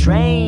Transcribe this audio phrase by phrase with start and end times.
[0.00, 0.39] train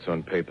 [0.00, 0.49] notes on paper,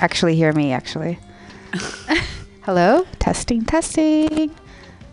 [0.00, 1.18] actually hear me actually.
[2.62, 3.06] Hello?
[3.18, 4.54] Testing, testing.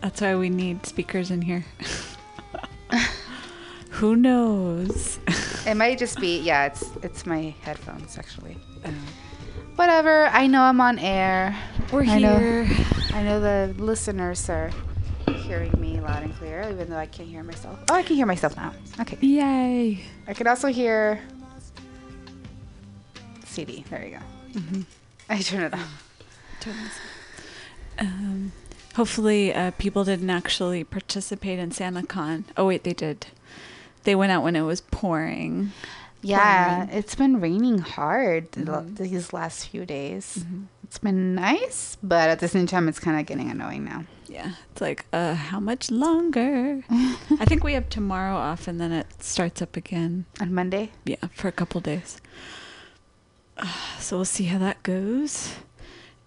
[0.00, 1.64] That's why we need speakers in here.
[3.90, 5.18] Who knows?
[5.66, 8.56] It might just be yeah, it's it's my headphones actually.
[8.84, 8.90] Uh.
[9.76, 10.26] Whatever.
[10.26, 11.56] I know I'm on air.
[11.92, 12.38] We're I know.
[12.38, 12.68] here.
[13.14, 14.70] I know the listeners are
[15.48, 17.78] hearing me loud and clear, even though I can't hear myself.
[17.88, 18.72] Oh, I can hear myself now.
[19.00, 19.18] Okay.
[19.20, 20.00] Yay!
[20.26, 21.20] I can also hear
[23.44, 23.84] CD.
[23.88, 24.37] There you go.
[24.54, 24.82] Mm-hmm.
[25.28, 25.84] I turn it on.
[27.98, 28.52] Um,
[28.94, 32.44] hopefully, uh, people didn't actually participate in SantaCon.
[32.56, 33.26] Oh wait, they did.
[34.04, 35.72] They went out when it was pouring.
[36.22, 36.98] Yeah, Pouring.
[36.98, 38.96] it's been raining hard Mhm.
[38.96, 40.44] these last few days.
[40.82, 44.04] It's been nice, but at the same time, it's kind of getting annoying now.
[44.26, 46.82] Yeah, it's like, uh, how much longer?
[46.90, 50.24] I think we have tomorrow off, and then it starts up again.
[50.40, 52.20] On Monday, Yeah, for a couple days.
[54.00, 55.54] So we'll see how that goes.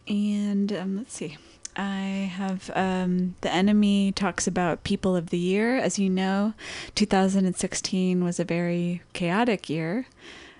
[0.08, 1.38] And um, let's see.
[1.76, 5.78] I have um, the NME talks about people of the year.
[5.78, 6.54] As you know,
[6.96, 10.06] 2016 was a very chaotic year.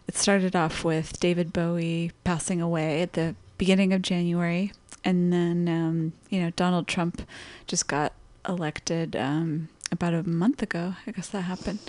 [0.08, 4.72] It started off with David Bowie passing away at the beginning of January,
[5.04, 7.22] and then um, you know Donald Trump
[7.68, 8.14] just got
[8.48, 10.96] elected um, about a month ago.
[11.06, 11.80] I guess that happened.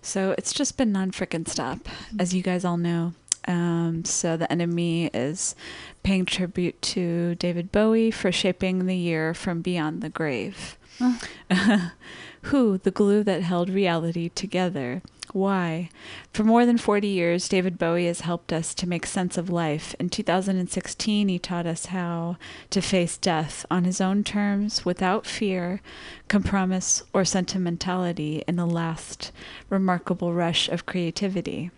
[0.00, 3.12] So it's just been non frickin' stop, as you guys all know.
[3.48, 5.56] Um, so the NME is
[6.02, 10.76] paying tribute to David Bowie for shaping the year from beyond the grave.
[12.42, 15.00] Who, the glue that held reality together?
[15.32, 15.88] Why?
[16.32, 19.94] For more than 40 years, David Bowie has helped us to make sense of life.
[19.98, 22.36] In 2016, he taught us how
[22.70, 25.80] to face death on his own terms without fear,
[26.28, 29.32] compromise, or sentimentality in the last
[29.70, 31.70] remarkable rush of creativity.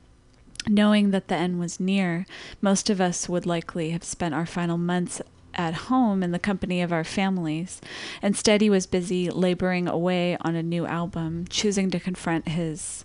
[0.68, 2.26] Knowing that the end was near,
[2.60, 5.22] most of us would likely have spent our final months
[5.54, 7.80] at home in the company of our families.
[8.22, 13.04] Instead, he was busy laboring away on a new album, choosing to confront his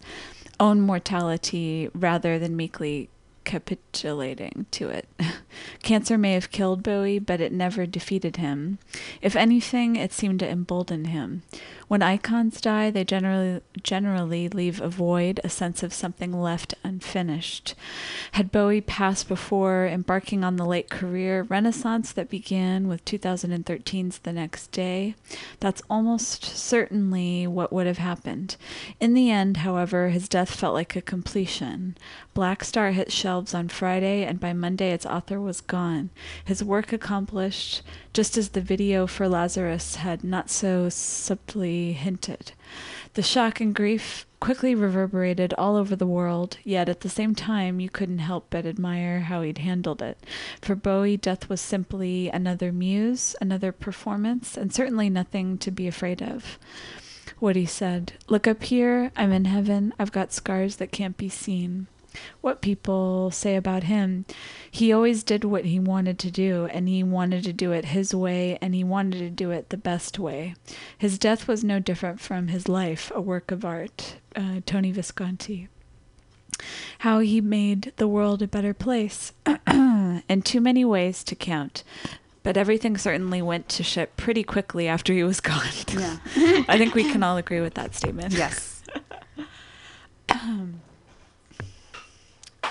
[0.59, 3.09] own mortality rather than meekly
[3.45, 5.07] capitulating to it.
[5.83, 8.79] Cancer may have killed Bowie, but it never defeated him.
[9.21, 11.43] If anything, it seemed to embolden him.
[11.87, 17.75] When icons die, they generally generally leave a void, a sense of something left unfinished.
[18.31, 24.33] Had Bowie passed before embarking on the late career renaissance that began with 2013's The
[24.33, 25.13] Next Day,
[25.59, 28.55] that's almost certainly what would have happened.
[28.99, 31.95] In the end, however, his death felt like a completion.
[32.35, 36.09] Blackstar hit shelves on Friday, and by Monday its author was gone.
[36.43, 42.53] His work accomplished, just as the video for Lazarus had not so subtly hinted.
[43.13, 47.79] The shock and grief quickly reverberated all over the world, yet at the same time
[47.79, 50.17] you couldn't help but admire how he'd handled it.
[50.61, 56.21] For Bowie, death was simply another muse, another performance, and certainly nothing to be afraid
[56.21, 56.59] of.
[57.39, 61.29] What he said Look up here, I'm in heaven, I've got scars that can't be
[61.29, 61.87] seen
[62.41, 64.25] what people say about him.
[64.69, 68.13] He always did what he wanted to do, and he wanted to do it his
[68.13, 70.55] way, and he wanted to do it the best way.
[70.97, 74.17] His death was no different from his life, a work of art.
[74.35, 75.69] Uh, Tony Visconti.
[76.99, 79.31] How he made the world a better place,
[79.67, 81.83] in too many ways to count.
[82.43, 85.65] But everything certainly went to shit pretty quickly after he was gone.
[85.91, 86.17] Yeah.
[86.67, 88.33] I think we can all agree with that statement.
[88.33, 88.83] Yes.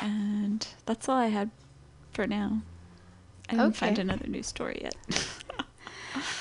[0.02, 1.50] And that's all I had
[2.12, 2.62] for now.
[3.48, 4.96] I didn't find another news story yet.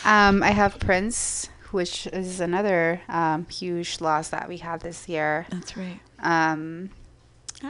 [0.05, 5.47] Um, I have Prince, which is another um, huge loss that we had this year.
[5.49, 5.99] That's right.
[6.19, 6.89] Um,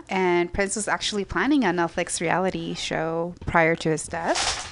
[0.09, 4.69] and Prince was actually planning a Netflix reality show prior to his death.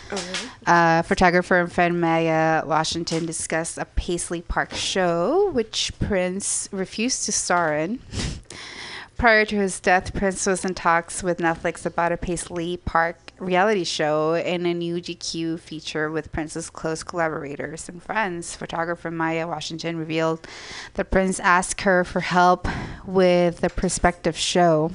[0.65, 7.31] Uh, photographer and friend Maya Washington discussed a Paisley Park show, which Prince refused to
[7.31, 7.99] star in.
[9.21, 13.83] Prior to his death, Prince was in talks with Netflix about a Paisley Park reality
[13.83, 18.55] show and a new GQ feature with Prince's close collaborators and friends.
[18.55, 20.47] Photographer Maya Washington revealed
[20.95, 22.67] that Prince asked her for help
[23.05, 24.89] with the prospective show.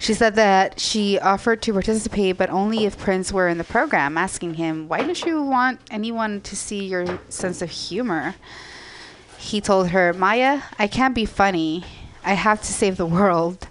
[0.00, 4.18] She said that she offered to participate, but only if Prince were in the program,
[4.18, 8.34] asking him, Why don't you want anyone to see your sense of humor?
[9.38, 11.84] He told her, Maya, I can't be funny.
[12.24, 13.68] I have to save the world.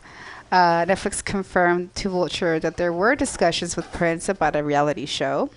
[0.51, 5.49] Uh, Netflix confirmed to Vulture that there were discussions with Prince about a reality show.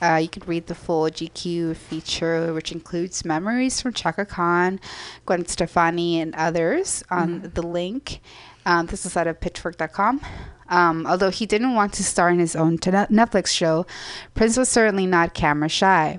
[0.00, 4.78] Uh, you can read the full GQ feature, which includes memories from Chaka Khan,
[5.24, 8.20] Gwen Stefani, and others, on the link.
[8.66, 10.20] Um, this is out of pitchfork.com.
[10.68, 13.86] Um, although he didn't want to star in his own t- Netflix show,
[14.34, 16.18] Prince was certainly not camera shy.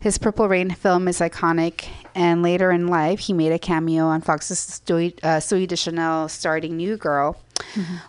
[0.00, 4.20] His Purple Rain film is iconic, and later in life, he made a cameo on
[4.20, 7.36] Fox's Zooey, uh, Zooey Deschanel starring New Girl.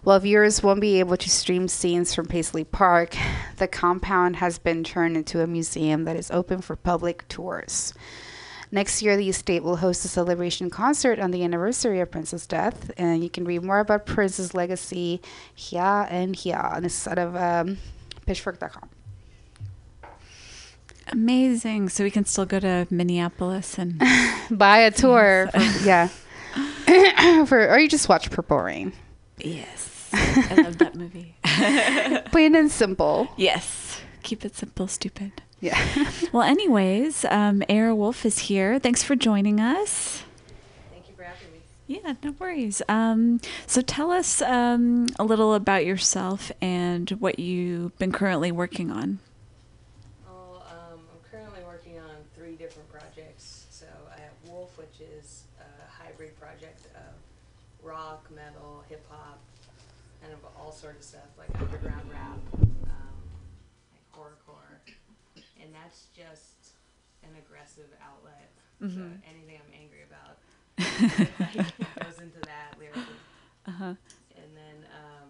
[0.03, 3.15] While viewers won't be able to stream scenes from Paisley Park,
[3.57, 7.93] the compound has been turned into a museum that is open for public tours.
[8.71, 12.91] Next year, the estate will host a celebration concert on the anniversary of Prince's death,
[12.97, 15.21] and you can read more about Prince's legacy
[15.55, 16.69] here and here.
[16.75, 17.77] And this is out of um,
[18.27, 18.89] pitchfork.com.
[21.11, 21.89] Amazing.
[21.89, 23.99] So we can still go to Minneapolis and
[24.51, 25.49] Buy a tour.
[25.51, 26.07] For, yeah.
[27.45, 28.93] for, or you just watch Purple Rain.
[29.37, 31.35] yes, I love that movie.
[32.31, 33.29] Plain and simple.
[33.37, 35.41] yes, keep it simple, stupid.
[35.61, 35.79] Yeah.
[36.31, 38.77] Well, anyways, um, Era Wolf is here.
[38.77, 40.21] Thanks for joining us.
[40.91, 41.59] Thank you for having me.
[41.87, 42.83] Yeah, no worries.
[42.87, 48.91] Um, so tell us um, a little about yourself and what you've been currently working
[48.91, 49.17] on.
[50.29, 53.65] Oh, um, I'm currently working on three different projects.
[53.71, 59.39] So I have Wolf, which is a hybrid project of rock, metal, hip hop,
[60.21, 63.17] kind of all sorts of stuff like underground rap, um,
[63.91, 64.93] like horrorcore.
[65.89, 66.75] that's just
[67.23, 67.89] an aggressive
[68.81, 68.95] Mhm.
[68.95, 70.39] So anything I'm angry about
[70.79, 73.19] like, goes into that lyrically.
[73.67, 73.93] Uh-huh.
[74.39, 75.29] And then um,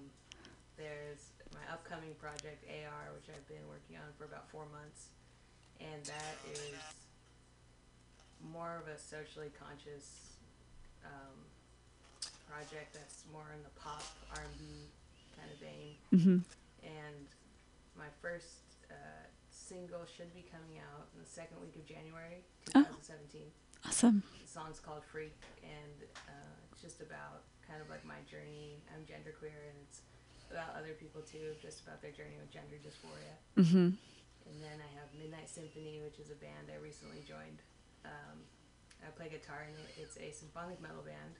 [0.78, 5.10] there's my upcoming project AR, which I've been working on for about four months,
[5.80, 6.74] and that is
[8.54, 10.38] more of a socially conscious
[11.04, 11.36] um,
[12.48, 14.04] project that's more in the pop
[14.36, 14.64] R&B
[15.36, 15.96] kind of vein.
[16.14, 16.44] Mhm.
[16.86, 17.26] And
[17.98, 22.44] my first uh, single should be coming out in the second week of January,
[22.76, 22.84] Oh.
[23.02, 23.50] 2017.
[23.86, 24.24] Awesome.
[24.42, 28.84] The song's called Freak, and uh, it's just about kind of like my journey.
[28.92, 30.02] I'm genderqueer, and it's
[30.52, 33.36] about other people too, just about their journey with gender dysphoria.
[33.56, 33.96] Mm-hmm.
[34.50, 37.62] And then I have Midnight Symphony, which is a band I recently joined.
[38.04, 38.44] Um,
[39.06, 41.38] I play guitar, and it's a symphonic metal band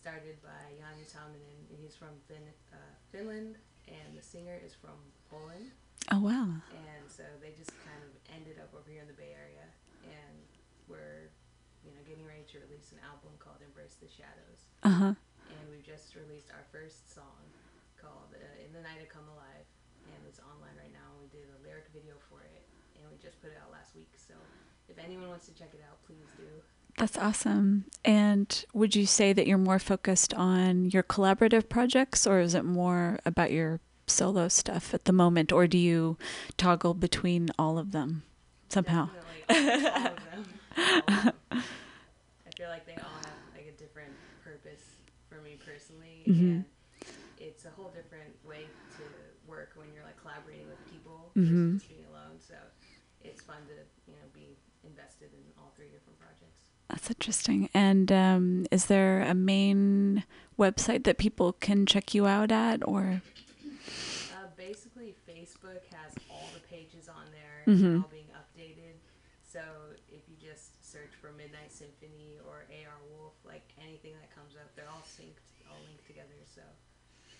[0.00, 3.56] started by Jani Salminen, and he's from fin- uh, Finland,
[3.88, 4.96] and the singer is from
[5.28, 5.72] Poland.
[6.08, 6.56] Oh wow.
[6.72, 9.68] And so they just kind of ended up over here in the Bay Area,
[10.08, 10.40] and
[10.90, 11.30] we're,
[11.86, 14.68] you know, getting ready to release an album called Embrace the Shadows.
[14.82, 15.14] Uh-huh.
[15.14, 17.46] And we've just released our first song
[17.94, 19.66] called uh, In the Night I Come Alive,
[20.10, 21.14] and it's online right now.
[21.22, 22.66] We did a lyric video for it,
[22.98, 24.10] and we just put it out last week.
[24.18, 24.34] So
[24.90, 26.50] if anyone wants to check it out, please do.
[26.98, 27.86] That's awesome.
[28.04, 32.64] And would you say that you're more focused on your collaborative projects or is it
[32.64, 36.18] more about your solo stuff at the moment or do you
[36.56, 38.24] toggle between all of them
[38.68, 39.08] somehow?
[39.48, 40.44] All of them.
[40.80, 41.32] All.
[41.52, 44.12] I feel like they all have like a different
[44.42, 44.84] purpose
[45.28, 46.40] for me personally, Mhm.
[46.40, 46.64] and
[47.38, 48.66] it's a whole different way
[48.96, 49.02] to
[49.48, 51.76] work when you're like collaborating with people mm-hmm.
[51.76, 52.38] versus just being alone.
[52.38, 52.54] So
[53.22, 53.76] it's fun to
[54.10, 56.60] you know be invested in all three different projects.
[56.88, 57.68] That's interesting.
[57.72, 60.24] And um, is there a main
[60.58, 63.22] website that people can check you out at or
[64.34, 67.86] Uh, basically, Facebook has all the pages on there mm-hmm.
[67.86, 68.98] and all being updated.
[69.46, 69.60] So
[70.10, 74.74] if you just search for Midnight Symphony or AR Wolf, like anything that comes up,
[74.74, 76.38] they're all synced, all linked together.
[76.46, 76.62] So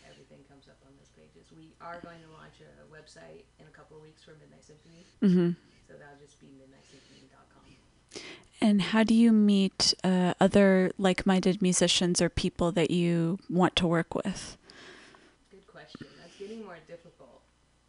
[0.09, 1.51] everything comes up on those pages.
[1.55, 5.03] We are going to launch a website in a couple of weeks for Midnight Symphony.
[5.23, 5.51] Mm-hmm.
[5.89, 8.23] So that'll just be midnightsymphony.com.
[8.61, 13.87] and how do you meet uh, other like-minded musicians or people that you want to
[13.87, 14.57] work with?
[15.51, 16.07] Good question.
[16.21, 17.43] That's getting more difficult.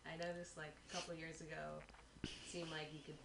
[0.06, 1.80] I noticed like a couple years ago,
[2.24, 3.21] it seemed like you could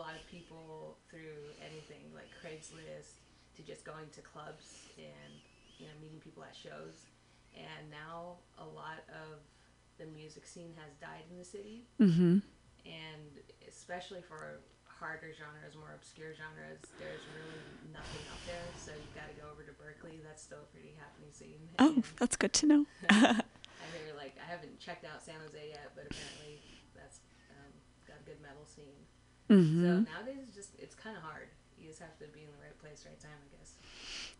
[0.00, 3.20] lot of people through anything like Craigslist
[3.56, 5.32] to just going to clubs and
[5.78, 7.04] you know meeting people at shows.
[7.54, 9.42] And now a lot of
[9.98, 12.40] the music scene has died in the city, Mhm.
[12.86, 13.30] and
[13.68, 17.60] especially for harder genres, more obscure genres, there's really
[17.92, 18.64] nothing out there.
[18.78, 20.20] So you've got to go over to Berkeley.
[20.22, 21.68] That's still a pretty happening scene.
[21.78, 22.86] Oh, And- that's good to know.
[23.10, 23.42] I
[23.96, 26.60] hear like I haven't checked out San Jose yet, but apparently
[26.94, 27.20] that's
[27.50, 27.72] um,
[28.06, 29.04] got a good metal scene.
[29.50, 30.06] So Mhm.
[30.06, 31.48] nowadays, it's just it's kind of hard.
[31.80, 33.74] You just have to be in the right place, right time, I guess.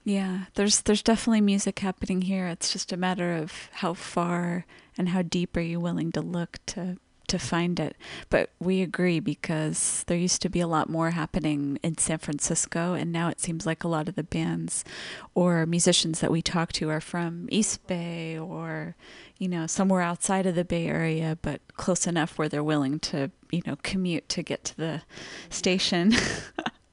[0.04, 2.46] Yeah, there's there's definitely music happening here.
[2.46, 6.58] It's just a matter of how far and how deep are you willing to look
[6.66, 6.98] to
[7.31, 7.97] to find it.
[8.28, 12.95] But we agree because there used to be a lot more happening in San Francisco
[12.95, 14.85] and now it seems like a lot of the bands
[15.35, 18.97] or musicians that we talk to are from East Bay or
[19.39, 23.31] you know somewhere outside of the Bay Area but close enough where they're willing to,
[23.51, 25.03] you know, commute to get to the
[25.49, 26.12] station.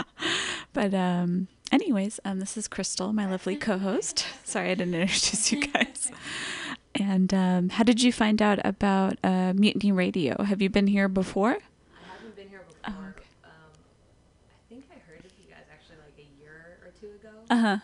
[0.74, 4.26] but um anyways, um this is Crystal, my lovely co-host.
[4.44, 6.12] Sorry I didn't introduce you guys.
[7.00, 10.42] And um, how did you find out about uh, Mutiny Radio?
[10.44, 11.58] Have you been here before?
[11.58, 13.16] I haven't been here before.
[13.44, 13.70] Um,
[14.50, 17.36] I think I heard of you guys actually like a year or two ago.
[17.50, 17.78] Uh huh.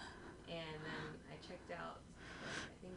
[0.49, 1.99] And then I checked out.
[2.41, 2.95] I think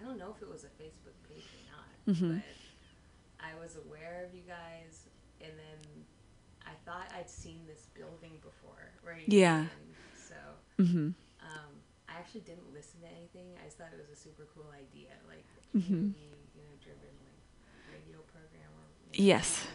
[0.00, 2.42] I don't know if it was a Facebook page or not, Mhm.
[2.42, 5.08] but I was aware of you guys,
[5.40, 6.04] and then
[6.66, 8.92] I thought I'd seen this building before.
[9.26, 9.66] You Yeah.
[10.16, 10.34] So
[10.78, 11.14] Mhm.
[11.40, 11.70] um,
[12.08, 13.56] I actually didn't listen to anything.
[13.60, 15.10] I just thought it was a super cool idea,
[15.74, 15.86] like Mhm.
[15.86, 16.18] community,
[16.54, 19.66] you know, driven like radio program or you know, Yes.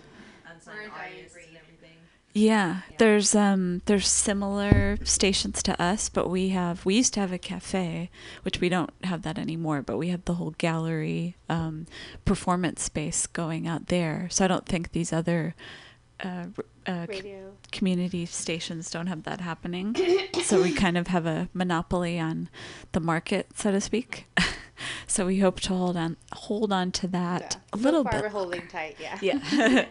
[0.51, 1.45] unsigned We're a dying artists breed.
[1.49, 1.97] and everything.
[2.33, 7.31] Yeah, there's um there's similar stations to us, but we have we used to have
[7.33, 8.11] a cafe,
[8.43, 11.87] which we don't have that anymore, but we have the whole gallery um
[12.25, 14.27] performance space going out there.
[14.29, 15.55] So I don't think these other
[16.23, 17.53] uh, r- uh, c- Radio.
[17.71, 19.95] community stations don't have that happening.
[20.43, 22.49] so we kind of have a monopoly on
[22.91, 24.25] the market, so to speak.
[25.07, 28.21] so we hope to hold on hold on to that a So little far bit.
[28.23, 28.97] We're holding tight.
[28.99, 29.17] Yeah.
[29.21, 29.39] Yeah.
[29.51, 29.87] I'm glad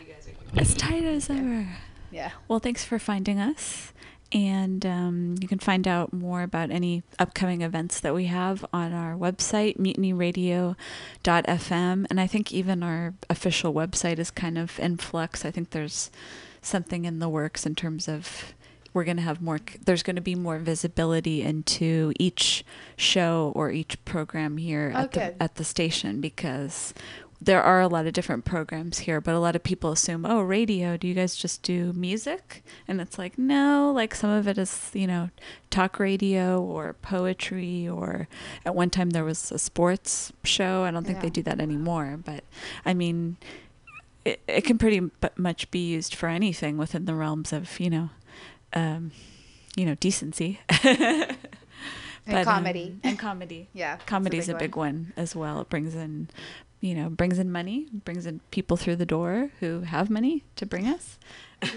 [0.00, 0.36] you guys are here.
[0.56, 1.68] as tight as ever.
[2.10, 2.30] Yeah.
[2.48, 3.92] Well, thanks for finding us.
[4.32, 8.92] And um, you can find out more about any upcoming events that we have on
[8.92, 10.76] our website, mutinyradio.fm.
[12.08, 15.44] And I think even our official website is kind of in flux.
[15.44, 16.12] I think there's
[16.62, 18.54] something in the works in terms of
[18.92, 22.64] we're going to have more there's going to be more visibility into each
[22.96, 26.92] show or each program here Oh, at the at the station because
[27.42, 30.42] there are a lot of different programs here but a lot of people assume oh
[30.42, 32.62] radio do you guys just do music?
[32.86, 35.30] And it's like no like some of it is you know
[35.70, 38.28] talk radio or poetry or
[38.66, 42.18] at one time there was a sports show i don't think they do that anymore
[42.22, 42.44] but
[42.84, 43.36] i mean
[44.24, 45.00] it, it can pretty
[45.36, 48.10] much be used for anything within the realms of you know
[48.72, 49.10] um
[49.76, 50.60] you know decency
[52.26, 52.98] And But, um, comedy.
[53.02, 53.94] and comedy yeah.
[53.94, 55.12] it's comedy's a big, one.
[55.16, 56.28] as well it brings in
[56.80, 60.66] you know brings in money brings in people through the door who have money to
[60.66, 61.18] bring us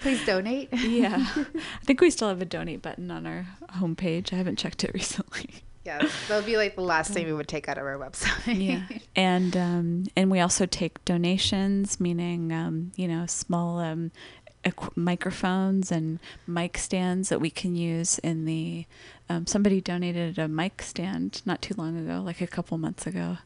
[0.00, 0.68] Please donate.
[0.72, 3.46] yeah i think we still have a donate button on our
[3.76, 5.50] homepage i haven't checked it recently
[5.84, 8.58] yeah, that'll be like the last thing we would take out of our website.
[8.60, 8.82] yeah
[9.14, 14.10] and um and we also take donations meaning um you know small um
[14.94, 18.86] microphones and mic stands that we can use in the
[19.28, 23.38] um, somebody donated a mic stand not too long ago like a couple months ago.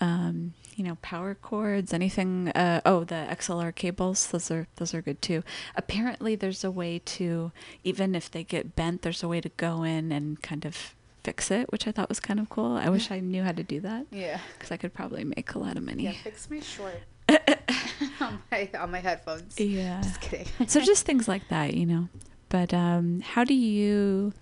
[0.00, 5.02] Um, you know power cords anything uh, oh the xlr cables those are those are
[5.02, 5.42] good too.
[5.74, 7.50] Apparently there's a way to
[7.82, 10.94] even if they get bent there's a way to go in and kind of
[11.24, 12.76] fix it which i thought was kind of cool.
[12.76, 14.06] I wish i knew how to do that.
[14.12, 14.38] Yeah.
[14.54, 16.04] because i could probably make a lot of money.
[16.04, 17.02] Yeah, fix me short.
[18.20, 19.58] on my on my headphones.
[19.60, 20.46] yeah Just kidding.
[20.66, 22.08] so just things like that you know
[22.48, 24.32] but um how do you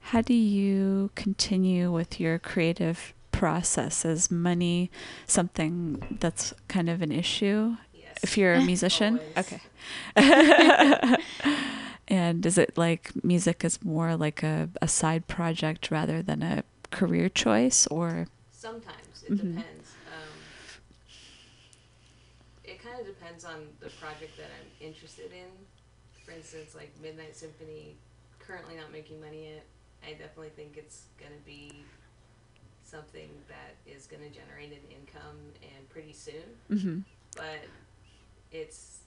[0.00, 4.90] how do you continue with your creative process is money
[5.26, 8.18] something that's kind of an issue Yes.
[8.22, 9.60] if you're a musician okay
[12.08, 16.62] and is it like music is more like a, a side project rather than a
[16.90, 19.54] career choice or Sometimes it Mhm.
[19.56, 19.88] depends.
[20.12, 20.34] Um,
[22.64, 23.06] it kind of
[23.38, 25.48] depends on the project that I'm interested in.
[26.24, 27.96] For instance, like Midnight Symphony,
[28.38, 29.64] currently not making money yet.
[30.04, 31.84] I definitely think it's gonna be
[32.84, 36.46] something that is gonna generate an income and pretty soon.
[36.70, 36.98] mm-hmm.
[37.36, 37.64] But
[38.52, 39.00] it's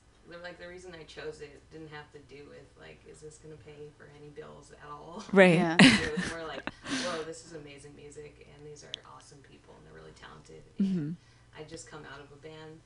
[0.43, 3.55] like the reason I chose it didn't have to do with like, is this gonna
[3.65, 5.23] pay for any bills at all?
[5.33, 5.77] right Yeah.
[5.79, 6.69] it was more like,
[7.03, 10.63] whoa, this is amazing music, and these are awesome people, and they're really talented.
[10.79, 11.59] And Mhm.
[11.59, 12.79] I just come out of a band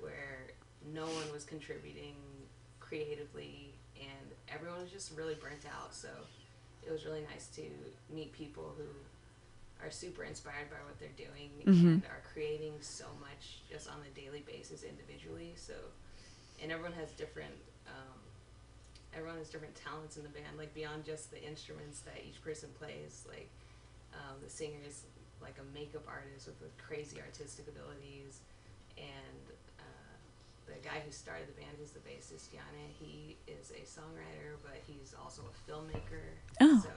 [0.00, 0.48] where
[0.94, 2.14] no one was contributing
[2.80, 5.94] creatively, and everyone was just really burnt out.
[5.94, 6.08] So
[6.86, 7.62] it was really nice to
[8.14, 8.84] meet people who
[9.84, 11.94] are super inspired by what they're doing Mhm.
[11.94, 15.54] and are creating so much just on a daily basis individually.
[15.56, 15.74] So,
[16.62, 17.54] and everyone has different.
[17.86, 18.20] Um,
[19.14, 22.68] everyone has different talents in the band, like beyond just the instruments that each person
[22.78, 23.24] plays.
[23.28, 23.48] Like
[24.14, 25.02] um, the singer is
[25.42, 28.40] like a makeup artist with, with crazy artistic abilities,
[28.96, 29.42] and
[30.76, 34.80] the guy who started the band, who's the bassist, Yana, he is a songwriter, but
[34.86, 36.36] he's also a filmmaker.
[36.60, 36.80] Oh.
[36.82, 36.90] So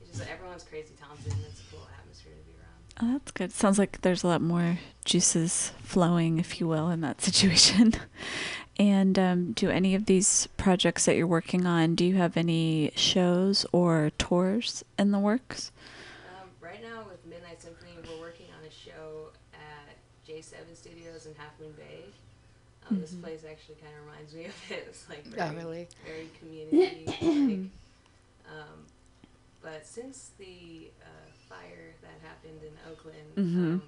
[0.00, 2.70] it's just everyone's crazy talented, and it's a cool atmosphere to be around.
[3.02, 3.52] Oh, that's good.
[3.52, 7.94] Sounds like there's a lot more juices flowing, if you will, in that situation.
[8.78, 12.92] and um, do any of these projects that you're working on, do you have any
[12.94, 15.72] shows or tours in the works?
[16.28, 19.96] Um, right now with Midnight Symphony, we're working on a show at
[20.28, 22.09] J7 Studios in Half Moon Bay.
[22.90, 24.84] Um, This place actually kind of reminds me of it.
[24.88, 25.88] It's like Oh, very, really?
[26.06, 27.70] very community like.
[28.50, 28.78] Um,
[29.62, 33.74] but since the uh, fire that happened in Oakland, Mhm.
[33.74, 33.82] um,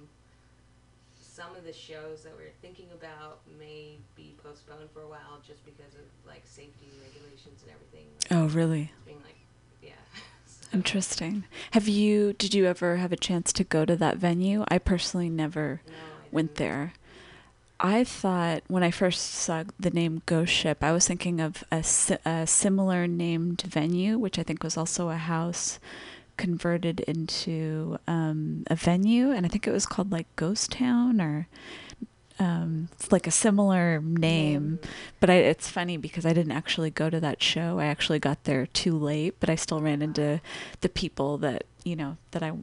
[1.19, 5.65] some of the shows that we're thinking about may be postponed for a while just
[5.65, 8.05] because of like safety regulations and everything.
[8.29, 8.91] Like, Oh, really?
[9.05, 9.35] Being like,
[9.81, 9.91] yeah.
[10.45, 11.43] So- Interesting.
[11.71, 14.63] Have you, did you ever have a chance to go to that venue?
[14.69, 15.93] I personally never No,
[16.31, 16.93] went there.
[17.79, 21.83] I thought when I first saw the name Ghost Ship, I was thinking of a,
[22.25, 25.79] a similar named venue, which I think was also a house
[26.37, 31.47] converted into um, a venue, and I think it was called like Ghost Town or
[32.39, 34.79] um, it's like a similar name.
[35.19, 37.79] But I, it's funny because I didn't actually go to that show.
[37.79, 40.41] I actually got there too late, but I still ran into
[40.81, 42.53] the people that you know that I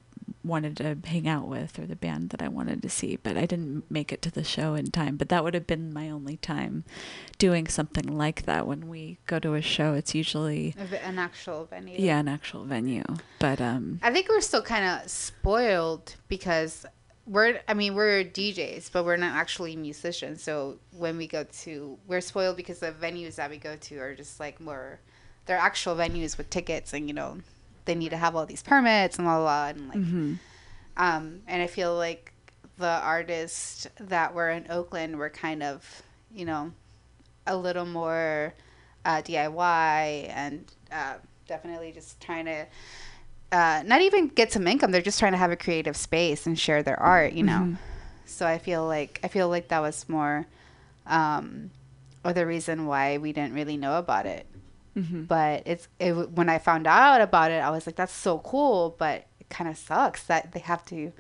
[0.45, 3.47] wanted to hang out with or the band that I wanted to see, but I
[3.47, 5.17] didn't make it to the show in time.
[5.17, 6.85] But that would have been my only time
[7.39, 8.67] doing something like that.
[8.67, 10.75] When we go to a show, it's usually
[11.05, 11.97] An actual venue.
[11.99, 13.05] yeah, an actual venue.
[13.39, 16.85] But um I think we're still kind of spoiled because
[17.27, 21.99] we're I mean we're DJs but we're not actually musicians so when we go to
[22.09, 24.99] we're spoiled because the venues that we go to are just like more
[25.47, 27.39] they're actual venues with tickets and you know
[27.85, 30.35] they need to have all these permits and blah blah, blah and like Mm-hmm.
[30.97, 32.33] um and i feel like
[32.79, 36.03] the artists that were in oakland were kind of
[36.35, 36.73] you know
[37.47, 38.55] a little more
[39.05, 41.15] uh, diy and uh,
[41.49, 42.67] definitely just trying to
[43.53, 46.59] uh, not even get some income they're just trying to have a creative space and
[46.59, 47.77] share their art you know?
[48.27, 50.47] So i feel like i feel like that was more
[51.07, 51.71] um,
[52.25, 54.47] or the reason why we didn't really know about it
[54.97, 55.23] Mm-hmm.
[55.25, 58.97] but it's it, when I found out about it, I was like, "That's so cool,"
[58.99, 61.13] but it kind of sucks that they have to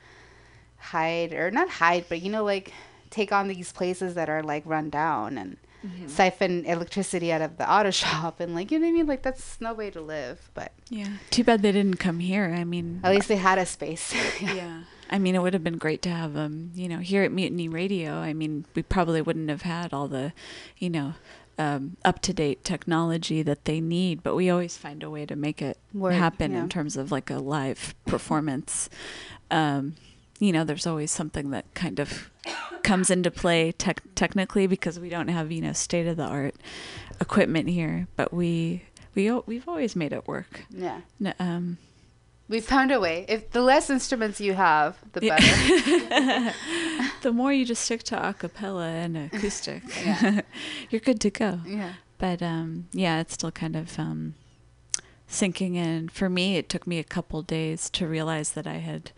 [0.77, 2.73] hide or not hide, but you know, like
[3.11, 6.07] take on these places that are like run down and mm-hmm.
[6.09, 9.07] siphon electricity out of the auto shop and like you know what I mean.
[9.07, 10.51] Like that's no way to live.
[10.55, 11.09] But Yeah.
[11.31, 12.55] Too bad they didn't come here.
[12.57, 14.15] I mean, at least they had a space.
[14.41, 14.83] yeah.
[15.13, 17.69] I mean, it would have been great to have them, you know, here at Mutiny
[17.69, 18.13] Radio.
[18.13, 20.33] I mean, we probably wouldn't have had all the,
[20.79, 21.15] you know,
[21.61, 25.37] um, up to date technology that they need, but we always find a way to
[25.37, 26.61] make it Work, happen yeah.
[26.61, 28.89] in terms of like a live performance.
[29.51, 29.97] Um,
[30.39, 32.31] you know, there's always something that kind of
[32.83, 36.55] comes into play tech technically because we don't have, you know, state of the art
[37.21, 38.85] equipment here, but we.
[39.13, 40.67] We, we've always made it work.
[40.71, 41.01] yeah.
[41.41, 41.79] Um,
[42.51, 43.25] We found a way.
[43.29, 45.39] If the less instruments you have, the Yeah.
[45.39, 46.55] better.
[47.23, 49.83] the more you just stick to a cappella and acoustic,
[50.91, 51.61] you're good to go.
[51.65, 51.93] yeah.
[52.19, 54.35] But um, yeah, it's still kind of um,
[55.27, 56.09] sinking in.
[56.09, 59.13] For me, it took me a couple days to realize that I had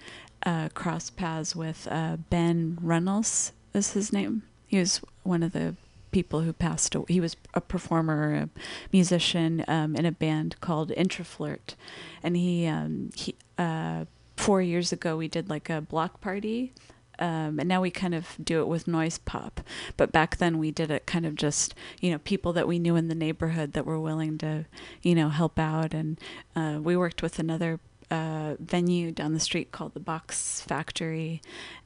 [0.44, 4.42] uh, crossed paths with uh, Ben Reynolds, is his name.
[4.66, 5.74] He was one of the
[6.12, 7.06] people who passed away.
[7.08, 8.48] He was a performer, a
[8.92, 11.74] musician um, in a band called Introflirt,
[12.22, 14.04] and he um, he uh,
[14.36, 16.72] four years ago we did like a block party.
[17.18, 19.60] Um, and now we kind of do it with noise pop,
[19.96, 22.96] but back then we did it kind of just you know people that we knew
[22.96, 24.64] in the neighborhood that were willing to
[25.02, 26.18] you know help out, and
[26.56, 27.80] uh, we worked with another
[28.12, 31.40] uh, venue down the street called the Box Factory,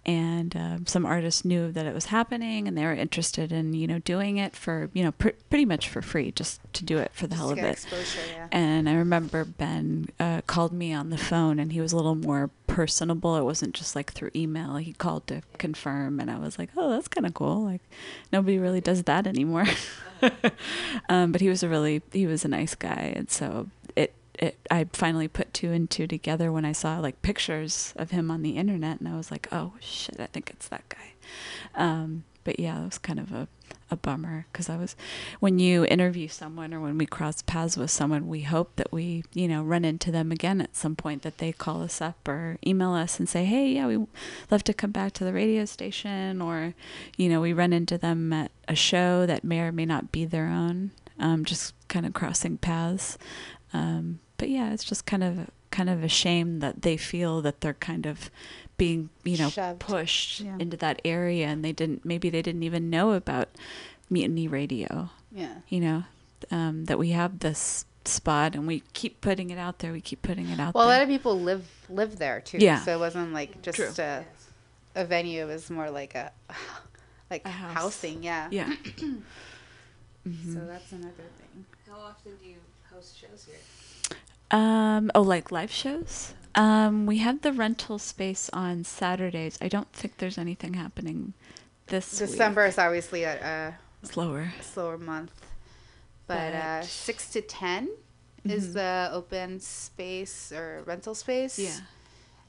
[0.05, 3.87] and um, some artists knew that it was happening, and they were interested in you
[3.87, 7.12] know doing it for you know pr- pretty much for free, just to do it
[7.14, 7.87] for the hell of it.
[8.33, 8.49] yeah.
[8.51, 12.16] And I remember Ben uh, called me on the phone, and he was a little
[12.16, 13.37] more personable.
[13.37, 14.77] It wasn't just like through email.
[14.77, 17.62] He called to confirm, and I was like, "Oh, that's kind of cool.
[17.62, 17.83] Like
[18.33, 19.66] nobody really does that anymore."
[21.09, 23.68] um, but he was a really he was a nice guy, and so
[24.39, 28.30] it I finally put two and two together when I saw like pictures of him
[28.30, 31.14] on the internet, and I was like, "Oh shit, I think it's that guy."
[31.74, 33.49] Um, but yeah, it was kind of a,
[33.91, 34.95] a bummer because I was,
[35.41, 39.24] when you interview someone or when we cross paths with someone, we hope that we,
[39.34, 42.59] you know, run into them again at some point, that they call us up or
[42.64, 44.07] email us and say, hey, yeah, we
[44.49, 46.74] love to come back to the radio station, or,
[47.16, 50.24] you know, we run into them at a show that may or may not be
[50.24, 53.18] their own, um, just kind of crossing paths.
[53.72, 57.61] Um, but yeah, it's just kind of kind of a shame that they feel that
[57.61, 58.30] they're kind of
[58.78, 59.80] being you know Shoved.
[59.80, 60.57] pushed Yeah.
[60.59, 63.49] into that area and they didn't maybe they didn't even know about
[64.09, 65.57] mutiny radio Yeah.
[65.68, 66.05] you know
[66.51, 70.22] um, that we have this spot and we keep putting it out there we keep
[70.22, 72.59] putting it out Well, a lot of people live live there too.
[72.59, 72.80] Yeah.
[72.84, 73.91] So it wasn't like just True.
[73.99, 74.24] a,
[74.95, 75.43] a venue.
[75.43, 76.30] It was more like a
[77.30, 77.74] like A house.
[77.74, 78.22] housing.
[78.22, 78.49] Yeah.
[78.51, 78.72] yeah
[80.53, 81.64] So that's another thing.
[81.89, 82.57] How often do you
[82.93, 83.61] host shows here?
[84.51, 89.93] um oh like live shows um we have the rental space on saturdays i don't
[89.93, 91.32] think there's anything happening
[91.89, 92.30] this week.
[92.30, 95.32] December is obviously a, slower a slower month,
[96.26, 97.89] but, uh, six to 10
[98.45, 101.59] is the open space or rental space.
[101.59, 101.78] yeah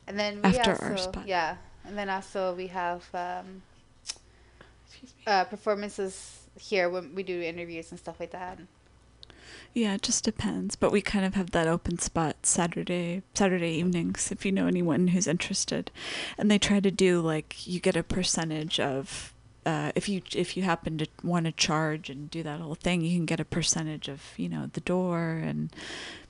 [0.08, 1.28] And then we After also, our spot.
[1.28, 3.62] yeah, and then also we have um,
[4.90, 5.24] Excuse me.
[5.28, 8.58] uh, performances here when we do interviews and stuff like that.
[9.78, 10.76] Yeah, it just depends.
[10.76, 15.10] But we kind of have that open spot Saturday Saturday evenings if you know anyone
[15.10, 15.92] who's interested.
[16.38, 19.34] And they try to do like you get a percentage of
[19.68, 23.02] uh, if you if you happen to want to charge and do that whole thing,
[23.02, 25.70] you can get a percentage of you know the door and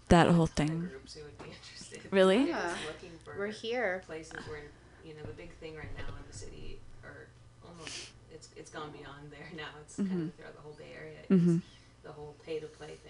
[0.09, 0.89] that whole thing.
[0.91, 2.01] Groups who would be interested.
[2.11, 2.47] Really?
[2.49, 2.61] Yeah.
[2.73, 4.03] Just looking for We're here.
[4.07, 4.63] places where
[5.05, 7.27] you know the big thing right now in the city, or
[7.65, 9.69] almost it's it's gone beyond there now.
[9.83, 10.27] It's kind Mhm.
[10.27, 11.19] of throughout the whole Bay Area.
[11.29, 11.61] Is Mhm.
[12.03, 13.06] the whole pay to play thing,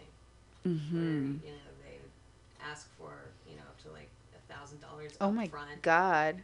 [0.68, 0.96] Mm-hmm.
[0.96, 1.14] where
[1.48, 1.98] you know they
[2.70, 3.14] ask for
[3.50, 6.42] you know up to like a thousand dollars Oh my front God.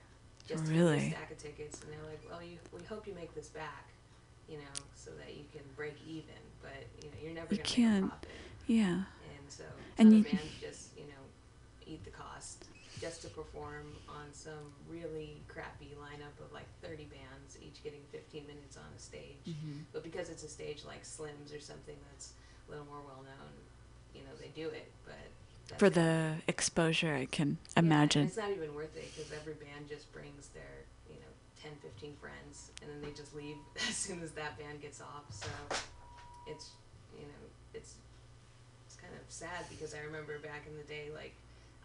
[0.47, 0.99] just Really?
[0.99, 3.47] get a stack of tickets, and they're like, well, you we hope you make this
[3.47, 3.88] back,
[4.49, 7.69] you know, so that you can break even, but you know you're never You gonna
[7.69, 8.05] make can't.
[8.05, 8.30] a profit.
[8.67, 8.86] Yeah.
[9.39, 9.63] And so
[9.97, 11.24] And some you- bands just, you know,
[11.86, 12.65] eat the cost
[13.01, 18.47] just to perform on some really crappy lineup of like 30 bands, each getting 15
[18.47, 19.43] minutes on a stage.
[19.47, 19.80] Mm-hmm.
[19.91, 22.32] But because it's a stage like Slim's or something that's
[22.67, 23.51] a little more well known,
[24.16, 25.93] you know they do it, but For it.
[25.93, 28.28] the exposure, I can Yeah, imagine.
[28.28, 32.16] it's not even worth it because every band just brings their you know 10, 15
[32.22, 33.57] friends, and then they just leave
[33.89, 35.26] as soon as that band gets off.
[35.30, 35.49] So
[36.47, 36.72] it's
[37.18, 37.41] you know
[37.74, 37.95] it's
[38.86, 41.34] it's kind of sad because I remember back in the day like.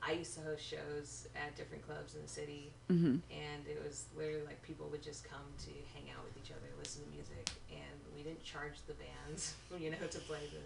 [0.00, 4.06] I used to host shows at different clubs in the city, hmm and it was
[4.16, 7.50] literally like people would just come to hang out with each other, listen to music,
[7.66, 10.62] and we didn't charge the bands, you know, to play the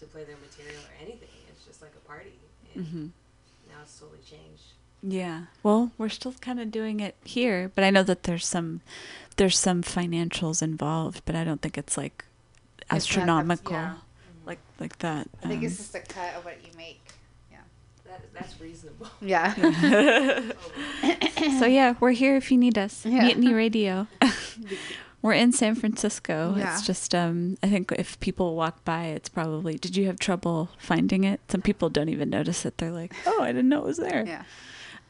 [0.00, 1.28] to play their material or anything.
[1.50, 2.32] It's just like a party,
[2.74, 3.06] and hmm
[3.68, 4.62] now it's totally changed.
[5.02, 5.42] Yeah.
[5.62, 8.80] Well, we're still kind of doing it here, but I know that there's some
[9.36, 12.24] there's some financials involved, but I don't think it's like
[12.80, 13.94] It's not astronomical yeah.
[14.46, 15.28] like like that.
[15.44, 17.02] I think um, it's just a cut of what you make.
[17.52, 17.58] Yeah.
[18.06, 19.06] That that's reasonable.
[19.20, 19.54] Yeah.
[21.60, 23.04] so yeah, we're here if you need us.
[23.06, 23.24] Yeah.
[23.24, 24.06] Mutiny Radio.
[25.22, 26.54] We're in San Francisco.
[26.56, 26.72] Yeah.
[26.74, 30.70] It's just um I think if people walk by it's probably did you have trouble
[30.78, 31.40] finding it?
[31.48, 32.78] Some people don't even notice it.
[32.78, 34.44] They're like, "Oh, I didn't know it was there." yeah.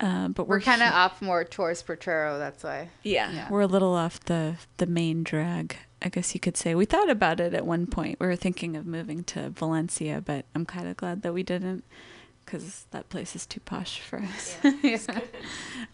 [0.00, 2.38] Uh, but We're we're, kind of off more towards Potrero.
[2.38, 2.88] That's why.
[3.02, 3.48] Yeah, Yeah.
[3.50, 6.76] we're a little off the the main drag, I guess you could say.
[6.76, 8.20] We thought about it at one point.
[8.20, 11.82] We were thinking of moving to Valencia, but I'm kind of glad that we didn't,
[12.44, 14.56] because that place is too posh for us.
[14.82, 14.98] Yeah.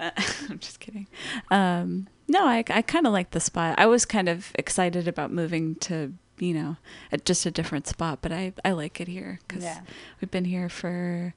[0.01, 0.11] Uh,
[0.51, 1.07] I'm just kidding.
[1.51, 3.79] Um, no, I I kind of like the spot.
[3.79, 6.77] I was kind of excited about moving to you know
[7.13, 9.81] at just a different spot, but I I like it here because Yeah.
[10.21, 11.35] we've been here for.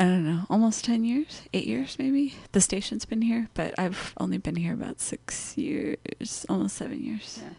[0.00, 2.36] I don't know, almost 10 years, eight years maybe.
[2.52, 7.40] The station's been here, but I've only been here about six years, almost seven years.
[7.42, 7.54] Yeah.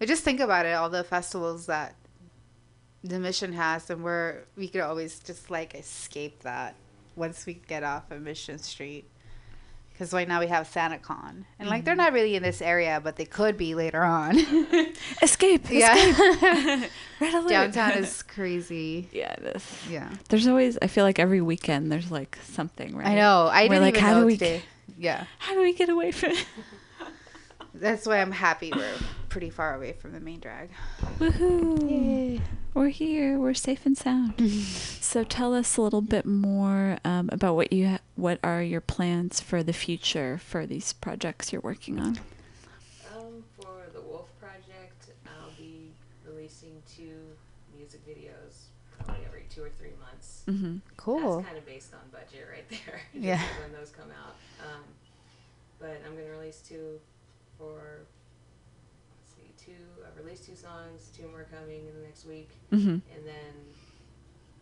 [0.00, 1.94] But just think about it, all the festivals that
[3.04, 6.74] the mission has, and we're we could always just like escape that
[7.14, 9.08] once we get off of Mission Street.
[9.98, 12.02] Because right now we have SantaCon, and like they're mm-hmm.
[12.04, 14.38] not really in this area, but they could be later on.
[15.22, 15.66] Escape!
[15.70, 15.92] yeah,
[17.20, 17.48] Red alert!
[17.48, 19.08] downtown is crazy.
[19.10, 19.66] yeah, it is.
[19.90, 23.08] Yeah, There's always, I feel like every weekend there's like something, right?
[23.08, 23.48] I know.
[23.50, 24.62] I We're didn't like, even how know do we today.
[24.96, 26.46] Yeah, How do we get away from it?
[27.74, 28.94] that's why I'm happy we're
[29.38, 30.68] pretty far away from the main drag.
[31.20, 31.88] Woohoo!
[31.88, 32.40] Yay.
[32.74, 33.38] We're here.
[33.38, 34.34] We're safe and sound.
[34.50, 38.80] so tell us a little bit more um, about what you ha- what are your
[38.80, 42.18] plans for the future for these projects you're working on.
[43.16, 45.92] Um, for the Wolf Project, I'll be
[46.26, 47.20] releasing two
[47.76, 50.42] music videos probably every two or three months.
[50.48, 50.78] Mm-hmm.
[50.96, 51.36] Cool.
[51.36, 53.02] That's kind of based on budget right there.
[53.14, 53.40] Yeah.
[53.62, 54.34] When those come out.
[54.66, 54.82] Um,
[55.78, 56.98] but I'm gonna release two
[57.56, 58.00] for.
[59.20, 59.84] Let's see, two.
[60.06, 61.10] I've released two songs.
[61.16, 62.88] Two more coming in the next week, Mm-hmm.
[63.14, 63.54] and then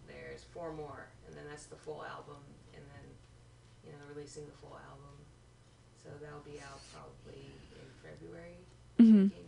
[0.09, 2.41] there's four more, and then that's the full album,
[2.75, 3.05] and then
[3.85, 5.15] you know releasing the full album.
[6.03, 8.57] So that'll be out probably in February.
[8.99, 9.31] Mhm.
[9.33, 9.43] thinking.